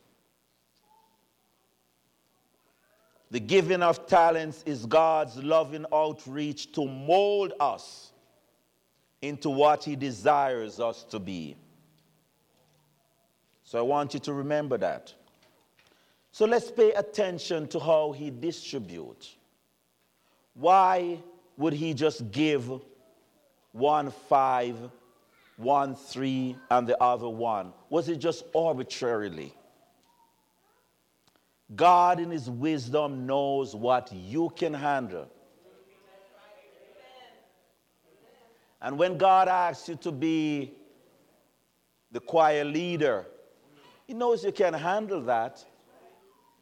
The 3.30 3.40
giving 3.40 3.84
of 3.84 4.08
talents 4.08 4.64
is 4.66 4.86
God's 4.86 5.36
loving 5.38 5.86
outreach 5.94 6.72
to 6.74 6.86
mold 6.86 7.54
us 7.60 8.12
into 9.22 9.50
what 9.50 9.84
He 9.84 9.96
desires 9.96 10.80
us 10.80 11.04
to 11.06 11.20
be. 11.20 11.58
So 13.64 13.80
I 13.80 13.82
want 13.82 14.14
you 14.14 14.22
to 14.22 14.34
remember 14.34 14.78
that. 14.78 15.14
So 16.32 16.46
let's 16.46 16.72
pay 16.72 16.94
attention 16.94 17.68
to 17.70 17.80
how 17.80 18.14
He 18.14 18.30
distributes. 18.30 19.36
Why 20.54 21.20
would 21.58 21.74
He 21.74 21.94
just 21.94 22.32
give 22.32 22.70
one 23.74 24.10
five, 24.30 24.78
one 25.58 25.96
three, 25.96 26.56
and 26.72 26.88
the 26.88 27.02
other 27.04 27.28
one? 27.28 27.74
Was 27.90 28.08
it 28.08 28.20
just 28.20 28.46
arbitrarily? 28.56 29.54
God, 31.76 32.20
in 32.20 32.32
His 32.32 32.50
wisdom, 32.50 33.26
knows 33.26 33.76
what 33.76 34.12
you 34.14 34.52
can 34.56 34.74
handle. 34.74 35.28
And 38.82 38.98
when 38.98 39.18
God 39.18 39.48
asks 39.48 39.90
you 39.90 39.96
to 39.98 40.12
be 40.12 40.74
the 42.12 42.20
choir 42.20 42.64
leader, 42.64 43.26
He 44.06 44.14
knows 44.14 44.44
you 44.44 44.52
can 44.52 44.74
handle 44.74 45.22
that. 45.24 45.66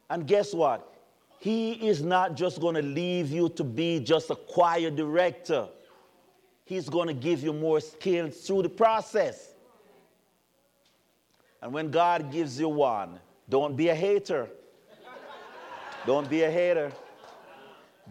And 0.08 0.26
guess 0.26 0.54
what? 0.54 0.92
He 1.38 1.72
is 1.72 2.02
not 2.02 2.34
just 2.34 2.60
going 2.60 2.74
to 2.74 2.82
leave 2.82 3.30
you 3.30 3.48
to 3.50 3.64
be 3.64 4.00
just 4.00 4.30
a 4.30 4.36
choir 4.36 4.90
director. 4.90 5.68
He's 6.64 6.88
going 6.88 7.06
to 7.06 7.14
give 7.14 7.42
you 7.42 7.52
more 7.52 7.80
skills 7.80 8.38
through 8.38 8.62
the 8.62 8.68
process. 8.68 9.54
And 11.62 11.72
when 11.72 11.90
God 11.90 12.32
gives 12.32 12.58
you 12.58 12.68
one, 12.68 13.20
don't 13.48 13.76
be 13.76 13.88
a 13.88 13.94
hater. 13.94 14.48
Don't 16.06 16.30
be 16.30 16.44
a 16.44 16.50
hater. 16.50 16.92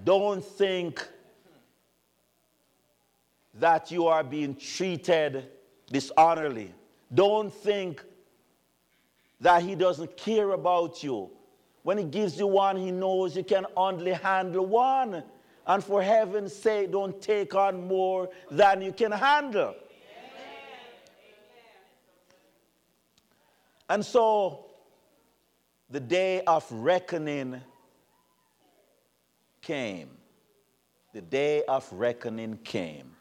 Don't 0.04 0.44
think 0.44 1.08
that 3.54 3.90
you 3.90 4.08
are 4.08 4.24
being 4.24 4.54
treated 4.54 5.48
dishonorably. 5.90 6.74
Don't 7.14 7.54
think 7.54 8.04
that 9.40 9.64
he 9.64 9.76
doesn't 9.76 10.18
care 10.18 10.52
about 10.52 11.04
you. 11.04 11.30
When 11.84 11.98
he 11.98 12.04
gives 12.04 12.38
you 12.38 12.48
one, 12.48 12.76
he 12.76 12.92
knows 12.92 13.38
you 13.38 13.44
can 13.44 13.66
only 13.78 14.12
handle 14.12 14.66
one. 14.66 15.24
And 15.66 15.84
for 15.84 16.02
heaven's 16.02 16.54
sake, 16.54 16.92
don't 16.92 17.22
take 17.22 17.56
on 17.56 17.88
more 17.88 18.30
than 18.52 18.82
you 18.82 18.92
can 18.92 19.14
handle. 19.14 19.74
And 23.88 24.04
so, 24.04 24.66
the 25.90 26.00
day 26.00 26.42
of 26.42 26.70
reckoning 26.72 27.62
came. 29.66 30.10
The 31.14 31.22
day 31.22 31.64
of 31.64 31.92
reckoning 31.92 32.58
came. 32.64 33.12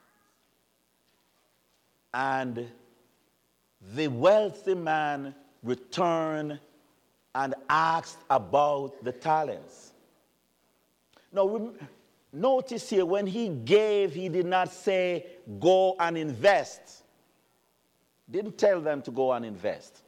And 2.13 2.69
the 3.95 4.09
wealthy 4.09 4.75
man 4.75 5.35
returned 5.63 6.59
and 7.35 7.55
asked 7.69 8.19
about 8.31 9.03
the 9.03 9.13
talents. 9.13 9.93
Now, 11.33 11.73
notice 12.33 12.91
here, 12.91 13.07
when 13.07 13.27
he 13.27 13.49
gave, 13.49 14.15
he 14.15 14.29
did 14.29 14.47
not 14.47 14.73
say, 14.73 15.27
go 15.59 15.97
and 15.99 16.17
invest. 16.17 17.03
Didn't 18.31 18.59
tell 18.59 18.81
them 18.81 19.03
to 19.03 19.11
go 19.11 19.33
and 19.33 19.45
invest. 19.45 20.03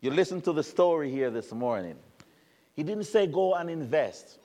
You 0.00 0.10
listen 0.10 0.40
to 0.42 0.52
the 0.52 0.62
story 0.62 1.10
here 1.10 1.30
this 1.30 1.52
morning. 1.52 1.96
He 2.74 2.82
didn't 2.82 3.04
say, 3.04 3.26
go 3.26 3.54
and 3.54 3.68
invest. 3.68 4.38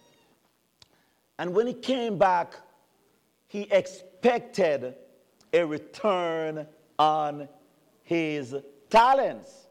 And 1.40 1.54
when 1.54 1.68
he 1.68 1.74
came 1.74 2.18
back, 2.18 2.56
he 3.48 3.62
expected 3.72 4.96
a 5.54 5.64
return 5.64 6.68
on 7.00 7.48
his 8.04 8.56
talents. 8.90 9.68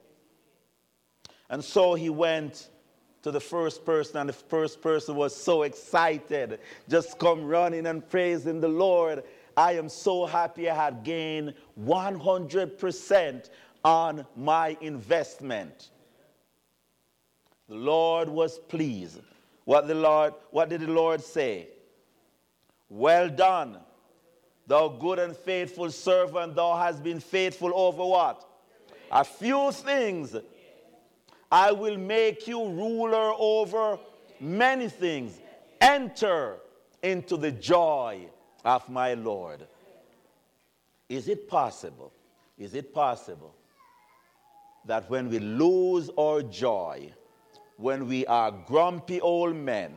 And 1.51 1.63
so 1.63 1.95
he 1.95 2.11
went 2.11 2.71
to 3.23 3.31
the 3.31 3.41
first 3.41 3.85
person, 3.85 4.19
and 4.19 4.29
the 4.29 4.33
first 4.33 4.81
person 4.81 5.17
was 5.17 5.35
so 5.35 5.63
excited, 5.63 6.61
just 6.89 7.19
come 7.19 7.45
running 7.45 7.87
and 7.87 8.09
praising 8.09 8.61
the 8.61 8.69
Lord. 8.69 9.25
I 9.57 9.73
am 9.73 9.89
so 9.89 10.27
happy 10.27 10.71
I 10.71 10.75
had 10.77 11.03
gained 11.03 11.55
100% 11.81 13.51
on 13.85 14.27
my 14.37 14.77
investment. 14.81 15.91
The 17.69 17.75
Lord 17.75 18.29
was 18.29 18.59
pleased. 18.59 19.21
What 19.65 19.89
the 19.89 19.95
Lord 19.95 20.35
what 20.51 20.69
did 20.69 20.83
the 20.83 20.91
Lord 20.91 21.23
say? 21.23 21.69
Well 22.89 23.29
done, 23.29 23.79
thou 24.67 24.89
good 24.89 25.19
and 25.19 25.37
faithful 25.37 25.91
servant, 25.91 26.55
thou 26.55 26.77
hast 26.77 27.03
been 27.03 27.19
faithful 27.19 27.73
over 27.75 28.05
what? 28.05 28.49
A 29.11 29.25
few 29.25 29.73
things. 29.73 30.37
I 31.51 31.73
will 31.73 31.97
make 31.97 32.47
you 32.47 32.65
ruler 32.65 33.33
over 33.39 33.99
many 34.41 34.89
things. 34.89 35.39
Enter 35.81 36.57
into 37.03 37.37
the 37.37 37.53
joy 37.53 38.27
of 38.65 38.89
my 38.89 39.15
Lord. 39.15 39.67
Is 41.09 41.29
it 41.29 41.49
possible? 41.49 42.13
Is 42.59 42.75
it 42.75 42.93
possible 42.93 43.55
that 44.87 45.09
when 45.11 45.29
we 45.29 45.39
lose 45.39 46.11
our 46.19 46.43
joy, 46.43 47.13
when 47.77 48.09
we 48.09 48.27
are 48.27 48.51
grumpy 48.51 49.21
old 49.21 49.55
men 49.55 49.93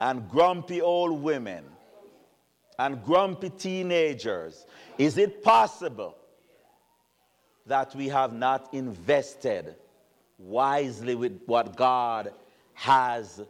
and 0.00 0.28
grumpy 0.28 0.80
old 0.80 1.22
women 1.22 1.64
and 2.78 3.02
grumpy 3.04 3.50
teenagers, 3.50 4.66
is 4.98 5.18
it 5.18 5.42
possible 5.42 6.16
that 7.66 7.94
we 7.94 8.08
have 8.08 8.32
not 8.32 8.72
invested 8.72 9.74
wisely 10.38 11.14
with 11.14 11.40
what 11.46 11.76
God 11.76 12.32
has 12.74 13.40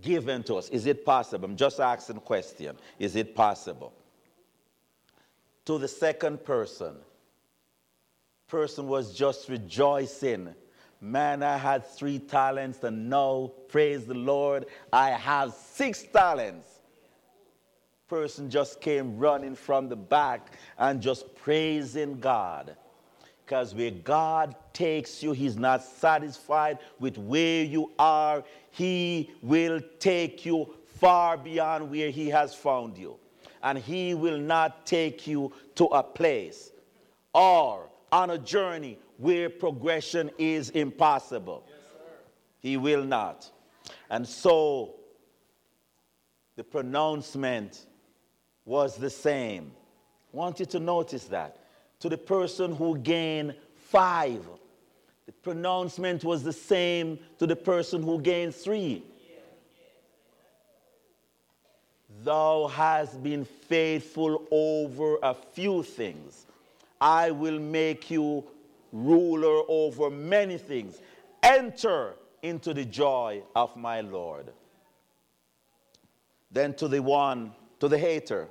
given 0.00 0.42
to 0.44 0.56
us? 0.56 0.68
Is 0.68 0.86
it 0.86 1.04
possible? 1.04 1.46
I'm 1.46 1.56
just 1.56 1.80
asking 1.80 2.18
a 2.18 2.20
question. 2.20 2.76
Is 2.98 3.16
it 3.16 3.34
possible? 3.34 3.92
To 5.66 5.78
the 5.78 5.88
second 5.88 6.44
person, 6.44 6.94
person 8.48 8.88
was 8.88 9.14
just 9.14 9.48
rejoicing. 9.48 10.54
Man, 11.00 11.42
I 11.42 11.56
had 11.56 11.86
three 11.86 12.18
talents, 12.18 12.84
and 12.84 13.08
now, 13.08 13.50
praise 13.68 14.04
the 14.04 14.14
Lord, 14.14 14.66
I 14.92 15.10
have 15.10 15.54
six 15.54 16.02
talents. 16.02 16.66
Person 18.06 18.50
just 18.50 18.80
came 18.80 19.16
running 19.16 19.54
from 19.54 19.88
the 19.88 19.96
back 19.96 20.52
and 20.76 21.00
just 21.00 21.34
praising 21.36 22.20
God. 22.20 22.76
Because 23.44 23.74
where 23.74 23.90
God 23.90 24.54
takes 24.74 25.22
you, 25.22 25.32
He's 25.32 25.56
not 25.56 25.82
satisfied 25.82 26.78
with 26.98 27.16
where 27.16 27.64
you 27.64 27.92
are. 27.98 28.44
He 28.70 29.30
will 29.42 29.80
take 30.00 30.44
you 30.44 30.74
far 30.98 31.38
beyond 31.38 31.90
where 31.90 32.10
He 32.10 32.28
has 32.28 32.54
found 32.54 32.98
you. 32.98 33.16
And 33.62 33.78
He 33.78 34.14
will 34.14 34.38
not 34.38 34.84
take 34.84 35.26
you 35.26 35.52
to 35.76 35.86
a 35.86 36.02
place 36.02 36.72
or 37.32 37.88
on 38.12 38.30
a 38.30 38.38
journey 38.38 38.98
where 39.20 39.50
progression 39.50 40.30
is 40.38 40.70
impossible. 40.70 41.64
Yes, 41.68 41.76
he 42.60 42.76
will 42.76 43.04
not. 43.04 43.50
And 44.08 44.26
so 44.26 44.94
the 46.56 46.64
pronouncement 46.64 47.86
was 48.64 48.96
the 48.96 49.10
same. 49.10 49.72
I 50.32 50.36
want 50.36 50.58
you 50.58 50.66
to 50.66 50.80
notice 50.80 51.24
that 51.24 51.58
to 52.00 52.08
the 52.08 52.16
person 52.16 52.74
who 52.74 52.96
gained 52.96 53.54
five. 53.74 54.48
The 55.26 55.32
pronouncement 55.32 56.24
was 56.24 56.42
the 56.42 56.52
same 56.52 57.18
to 57.38 57.46
the 57.46 57.56
person 57.56 58.02
who 58.02 58.20
gained 58.20 58.54
three. 58.54 59.04
Thou 62.24 62.68
hast 62.68 63.22
been 63.22 63.44
faithful 63.44 64.46
over 64.50 65.18
a 65.22 65.34
few 65.34 65.82
things. 65.82 66.46
I 67.00 67.30
will 67.30 67.58
make 67.58 68.10
you 68.10 68.44
ruler 68.92 69.62
over 69.68 70.10
many 70.10 70.58
things. 70.58 71.00
Enter 71.42 72.14
into 72.42 72.74
the 72.74 72.84
joy 72.84 73.42
of 73.54 73.76
my 73.76 74.00
Lord. 74.00 74.52
Then 76.50 76.74
to 76.74 76.88
the 76.88 77.00
one, 77.00 77.52
to 77.78 77.88
the 77.88 77.98
hater, 77.98 78.48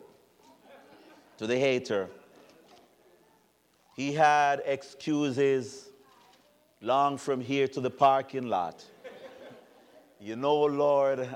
to 1.38 1.48
the 1.48 1.58
hater, 1.58 2.10
he 3.96 4.14
had 4.14 4.62
excuses 4.66 5.90
long 6.82 7.18
from 7.18 7.42
here 7.42 7.68
to 7.68 7.82
the 7.82 7.90
parking 7.90 8.48
lot. 8.48 8.86
You 10.22 10.36
know, 10.36 10.64
Lord, 10.64 11.28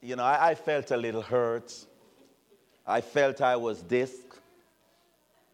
you 0.00 0.16
know, 0.16 0.24
I, 0.24 0.50
I, 0.50 0.54
felt 0.54 0.90
a 0.90 0.96
little 0.96 1.22
hurt. 1.22 1.74
I 2.86 3.00
felt 3.00 3.40
I 3.40 3.56
was 3.56 3.82
this. 3.82 4.12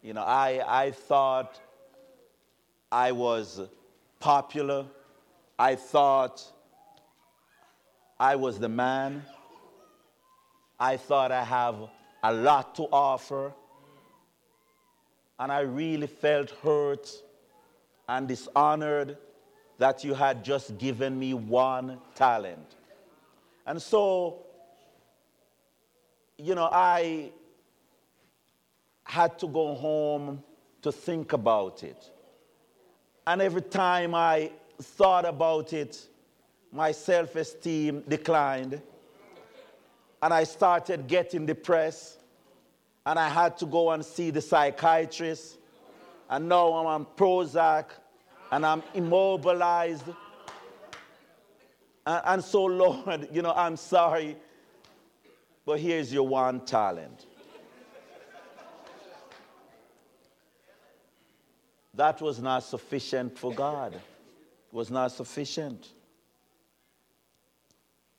You 0.03 0.13
know, 0.13 0.21
I, 0.21 0.63
I 0.67 0.91
thought 0.91 1.59
I 2.91 3.11
was 3.11 3.61
popular. 4.19 4.85
I 5.57 5.75
thought 5.75 6.43
I 8.19 8.35
was 8.35 8.59
the 8.59 8.69
man. 8.69 9.23
I 10.79 10.97
thought 10.97 11.31
I 11.31 11.43
have 11.43 11.75
a 12.23 12.33
lot 12.33 12.75
to 12.75 12.83
offer 12.83 13.53
and 15.39 15.51
I 15.51 15.61
really 15.61 16.07
felt 16.07 16.51
hurt 16.63 17.09
and 18.07 18.27
dishonored 18.27 19.17
that 19.77 20.03
you 20.03 20.13
had 20.13 20.43
just 20.43 20.77
given 20.77 21.17
me 21.19 21.33
one 21.33 21.99
talent. 22.13 22.75
And 23.65 23.81
so, 23.81 24.45
you 26.37 26.55
know, 26.55 26.69
I 26.71 27.31
had 29.03 29.37
to 29.39 29.47
go 29.47 29.75
home 29.75 30.43
to 30.81 30.91
think 30.91 31.33
about 31.33 31.83
it. 31.83 32.11
And 33.27 33.41
every 33.41 33.61
time 33.61 34.13
I 34.13 34.51
thought 34.79 35.25
about 35.25 35.73
it, 35.73 36.05
my 36.71 36.91
self 36.91 37.35
esteem 37.35 38.03
declined. 38.07 38.81
And 40.21 40.33
I 40.33 40.43
started 40.43 41.07
getting 41.07 41.45
depressed 41.45 42.19
and 43.05 43.19
I 43.19 43.29
had 43.29 43.57
to 43.59 43.65
go 43.65 43.91
and 43.91 44.03
see 44.03 44.31
the 44.31 44.41
psychiatrist. 44.41 45.57
And 46.29 46.49
now 46.49 46.73
I'm 46.73 46.85
on 46.85 47.05
Prozac 47.15 47.85
and 48.51 48.65
I'm 48.65 48.83
immobilized. 48.93 50.05
And, 52.05 52.21
and 52.25 52.43
so, 52.43 52.65
Lord, 52.65 53.27
you 53.31 53.41
know, 53.41 53.53
I'm 53.55 53.77
sorry, 53.77 54.35
but 55.65 55.79
here's 55.79 56.11
your 56.13 56.27
one 56.27 56.61
talent. 56.65 57.25
That 61.95 62.21
was 62.21 62.39
not 62.39 62.63
sufficient 62.63 63.37
for 63.37 63.53
God. 63.53 63.93
It 63.93 64.01
was 64.71 64.91
not 64.91 65.11
sufficient. 65.11 65.89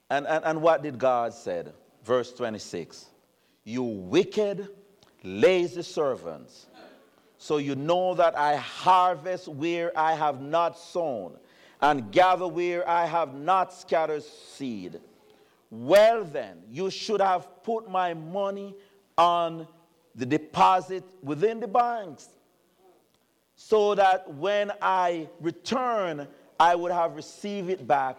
And, 0.09 0.27
and, 0.27 0.45
and 0.45 0.63
what 0.63 0.83
did 0.83 0.99
God 0.99 1.35
said? 1.35 1.73
Verse 2.05 2.33
26 2.33 3.07
you 3.65 3.83
wicked, 3.83 4.69
lazy 5.25 5.83
servants. 5.83 6.67
So 7.37 7.57
you 7.59 7.75
know 7.75 8.15
that 8.15 8.39
I 8.39 8.57
harvest 8.57 9.49
where 9.49 9.97
I 9.99 10.15
have 10.15 10.41
not 10.41 10.79
sown, 10.79 11.37
and 11.83 12.11
gather 12.13 12.47
where 12.47 12.89
I 12.89 13.07
have 13.07 13.35
not 13.35 13.75
scattered 13.75 14.23
seed. 14.23 15.01
Well, 15.69 16.25
then, 16.25 16.63
you 16.71 16.91
should 16.91 17.21
have 17.21 17.65
put 17.65 17.91
my 17.91 18.15
money 18.15 18.75
on 19.19 19.67
the 20.15 20.25
deposit 20.25 21.03
within 21.23 21.59
the 21.59 21.69
banks, 21.69 22.29
so 23.57 23.95
that 23.95 24.33
when 24.35 24.71
I 24.83 25.29
return, 25.41 26.29
I 26.61 26.75
would 26.75 26.93
have 26.93 27.17
received 27.17 27.71
it 27.71 27.87
back 27.87 28.19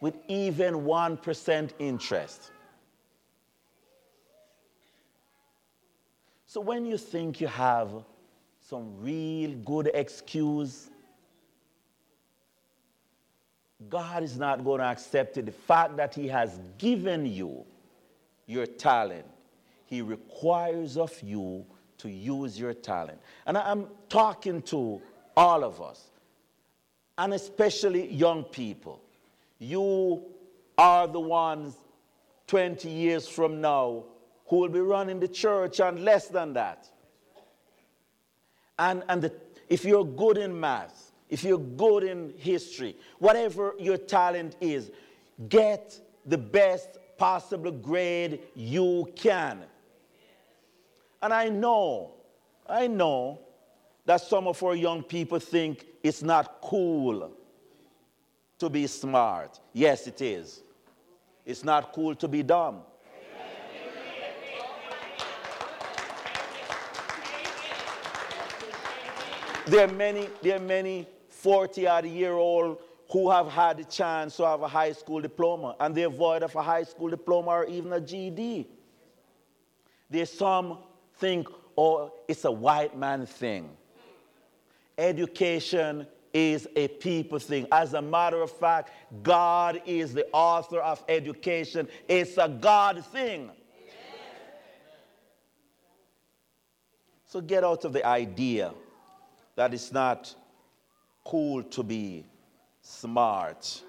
with 0.00 0.16
even 0.28 0.74
1% 0.74 1.70
interest. 1.78 2.50
So 6.46 6.62
when 6.62 6.86
you 6.86 6.96
think 6.96 7.40
you 7.40 7.46
have 7.46 7.90
some 8.60 8.98
real 9.00 9.52
good 9.64 9.90
excuse, 9.92 10.88
God 13.90 14.22
is 14.22 14.38
not 14.38 14.64
going 14.64 14.80
to 14.80 14.86
accept 14.86 15.36
it. 15.36 15.46
The 15.46 15.52
fact 15.52 15.96
that 15.98 16.14
He 16.14 16.26
has 16.28 16.58
given 16.78 17.26
you 17.26 17.64
your 18.46 18.66
talent, 18.66 19.26
He 19.84 20.00
requires 20.00 20.96
of 20.96 21.12
you 21.22 21.66
to 21.98 22.08
use 22.08 22.58
your 22.58 22.74
talent. 22.74 23.20
And 23.46 23.56
I'm 23.56 23.88
talking 24.08 24.62
to 24.62 25.00
all 25.36 25.64
of 25.64 25.80
us, 25.80 26.10
and 27.16 27.34
especially 27.34 28.12
young 28.12 28.44
people. 28.44 29.00
You 29.58 30.22
are 30.76 31.06
the 31.08 31.20
ones 31.20 31.74
20 32.46 32.88
years 32.88 33.28
from 33.28 33.60
now 33.60 34.04
who 34.46 34.56
will 34.56 34.68
be 34.68 34.80
running 34.80 35.20
the 35.20 35.28
church 35.28 35.80
and 35.80 36.04
less 36.04 36.28
than 36.28 36.54
that. 36.54 36.88
And, 38.78 39.02
and 39.08 39.22
the, 39.22 39.32
if 39.68 39.84
you're 39.84 40.04
good 40.04 40.38
in 40.38 40.58
math, 40.58 41.12
if 41.28 41.44
you're 41.44 41.58
good 41.58 42.04
in 42.04 42.32
history, 42.38 42.96
whatever 43.18 43.74
your 43.78 43.98
talent 43.98 44.56
is, 44.60 44.90
get 45.48 45.98
the 46.24 46.38
best 46.38 46.98
possible 47.18 47.72
grade 47.72 48.40
you 48.54 49.12
can. 49.16 49.64
And 51.20 51.32
I 51.32 51.48
know, 51.48 52.14
I 52.68 52.86
know 52.86 53.40
that 54.04 54.20
some 54.20 54.46
of 54.46 54.62
our 54.62 54.74
young 54.74 55.02
people 55.02 55.38
think 55.38 55.84
it's 56.02 56.22
not 56.22 56.60
cool 56.62 57.32
to 58.58 58.70
be 58.70 58.86
smart. 58.86 59.60
Yes, 59.72 60.06
it 60.06 60.20
is. 60.20 60.62
It's 61.44 61.64
not 61.64 61.92
cool 61.92 62.14
to 62.16 62.28
be 62.28 62.42
dumb. 62.42 62.82
There 69.66 69.84
are 69.84 69.92
many, 69.92 70.28
there 70.42 70.56
are 70.56 70.60
many 70.60 71.06
40 71.28 71.86
odd 71.86 72.06
year 72.06 72.32
old 72.32 72.78
who 73.10 73.30
have 73.30 73.48
had 73.48 73.76
the 73.76 73.84
chance 73.84 74.36
to 74.36 74.46
have 74.46 74.62
a 74.62 74.68
high 74.68 74.92
school 74.92 75.20
diploma 75.20 75.76
and 75.78 75.94
they're 75.94 76.08
void 76.08 76.42
of 76.42 76.54
a 76.56 76.62
high 76.62 76.84
school 76.84 77.10
diploma 77.10 77.50
or 77.50 77.64
even 77.66 77.92
a 77.92 78.00
GED. 78.00 78.66
There's 80.08 80.32
some 80.32 80.78
think, 81.18 81.48
oh, 81.76 82.12
it's 82.26 82.44
a 82.44 82.50
white 82.50 82.96
man 82.96 83.26
thing. 83.26 83.70
Education 84.96 86.06
is 86.32 86.68
a 86.76 86.88
people 86.88 87.38
thing. 87.38 87.66
As 87.72 87.94
a 87.94 88.02
matter 88.02 88.42
of 88.42 88.50
fact, 88.50 88.92
God 89.22 89.80
is 89.86 90.12
the 90.12 90.26
author 90.32 90.80
of 90.80 91.02
education. 91.08 91.88
It's 92.08 92.36
a 92.36 92.48
God 92.48 93.04
thing. 93.06 93.50
So 97.26 97.40
get 97.40 97.62
out 97.62 97.84
of 97.84 97.92
the 97.92 98.06
idea 98.06 98.72
that 99.54 99.74
it's 99.74 99.92
not 99.92 100.34
cool 101.24 101.62
to 101.62 101.82
be 101.82 102.24
smart. 102.80 103.82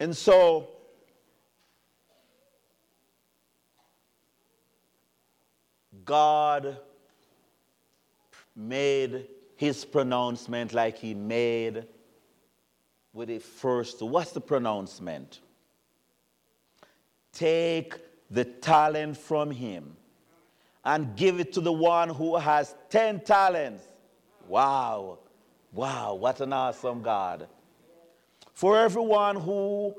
And 0.00 0.16
so, 0.16 0.68
God 6.04 6.78
made 8.54 9.26
his 9.56 9.84
pronouncement 9.84 10.72
like 10.72 10.98
he 10.98 11.14
made 11.14 11.84
with 13.12 13.28
the 13.28 13.38
first. 13.40 14.00
What's 14.00 14.32
the 14.32 14.40
pronouncement? 14.40 15.40
Take 17.32 17.96
the 18.30 18.44
talent 18.44 19.16
from 19.16 19.50
him 19.50 19.96
and 20.84 21.16
give 21.16 21.40
it 21.40 21.52
to 21.54 21.60
the 21.60 21.72
one 21.72 22.08
who 22.08 22.36
has 22.36 22.74
10 22.90 23.20
talents. 23.20 23.82
Wow. 24.46 25.18
Wow, 25.72 26.14
what 26.14 26.40
an 26.40 26.52
awesome 26.52 27.02
God. 27.02 27.48
For 28.58 28.76
everyone 28.76 29.36
who 29.36 29.94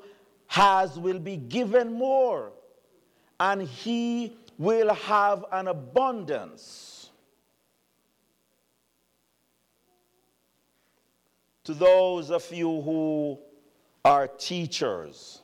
has 0.47 0.99
will 0.99 1.19
be 1.19 1.37
given 1.37 1.93
more, 1.93 2.51
and 3.39 3.61
he 3.61 4.35
will 4.57 4.93
have 4.93 5.45
an 5.53 5.69
abundance. 5.69 7.09
To 11.63 11.73
those 11.73 12.31
of 12.31 12.51
you 12.51 12.81
who 12.81 13.39
are 14.03 14.27
teachers, 14.27 15.41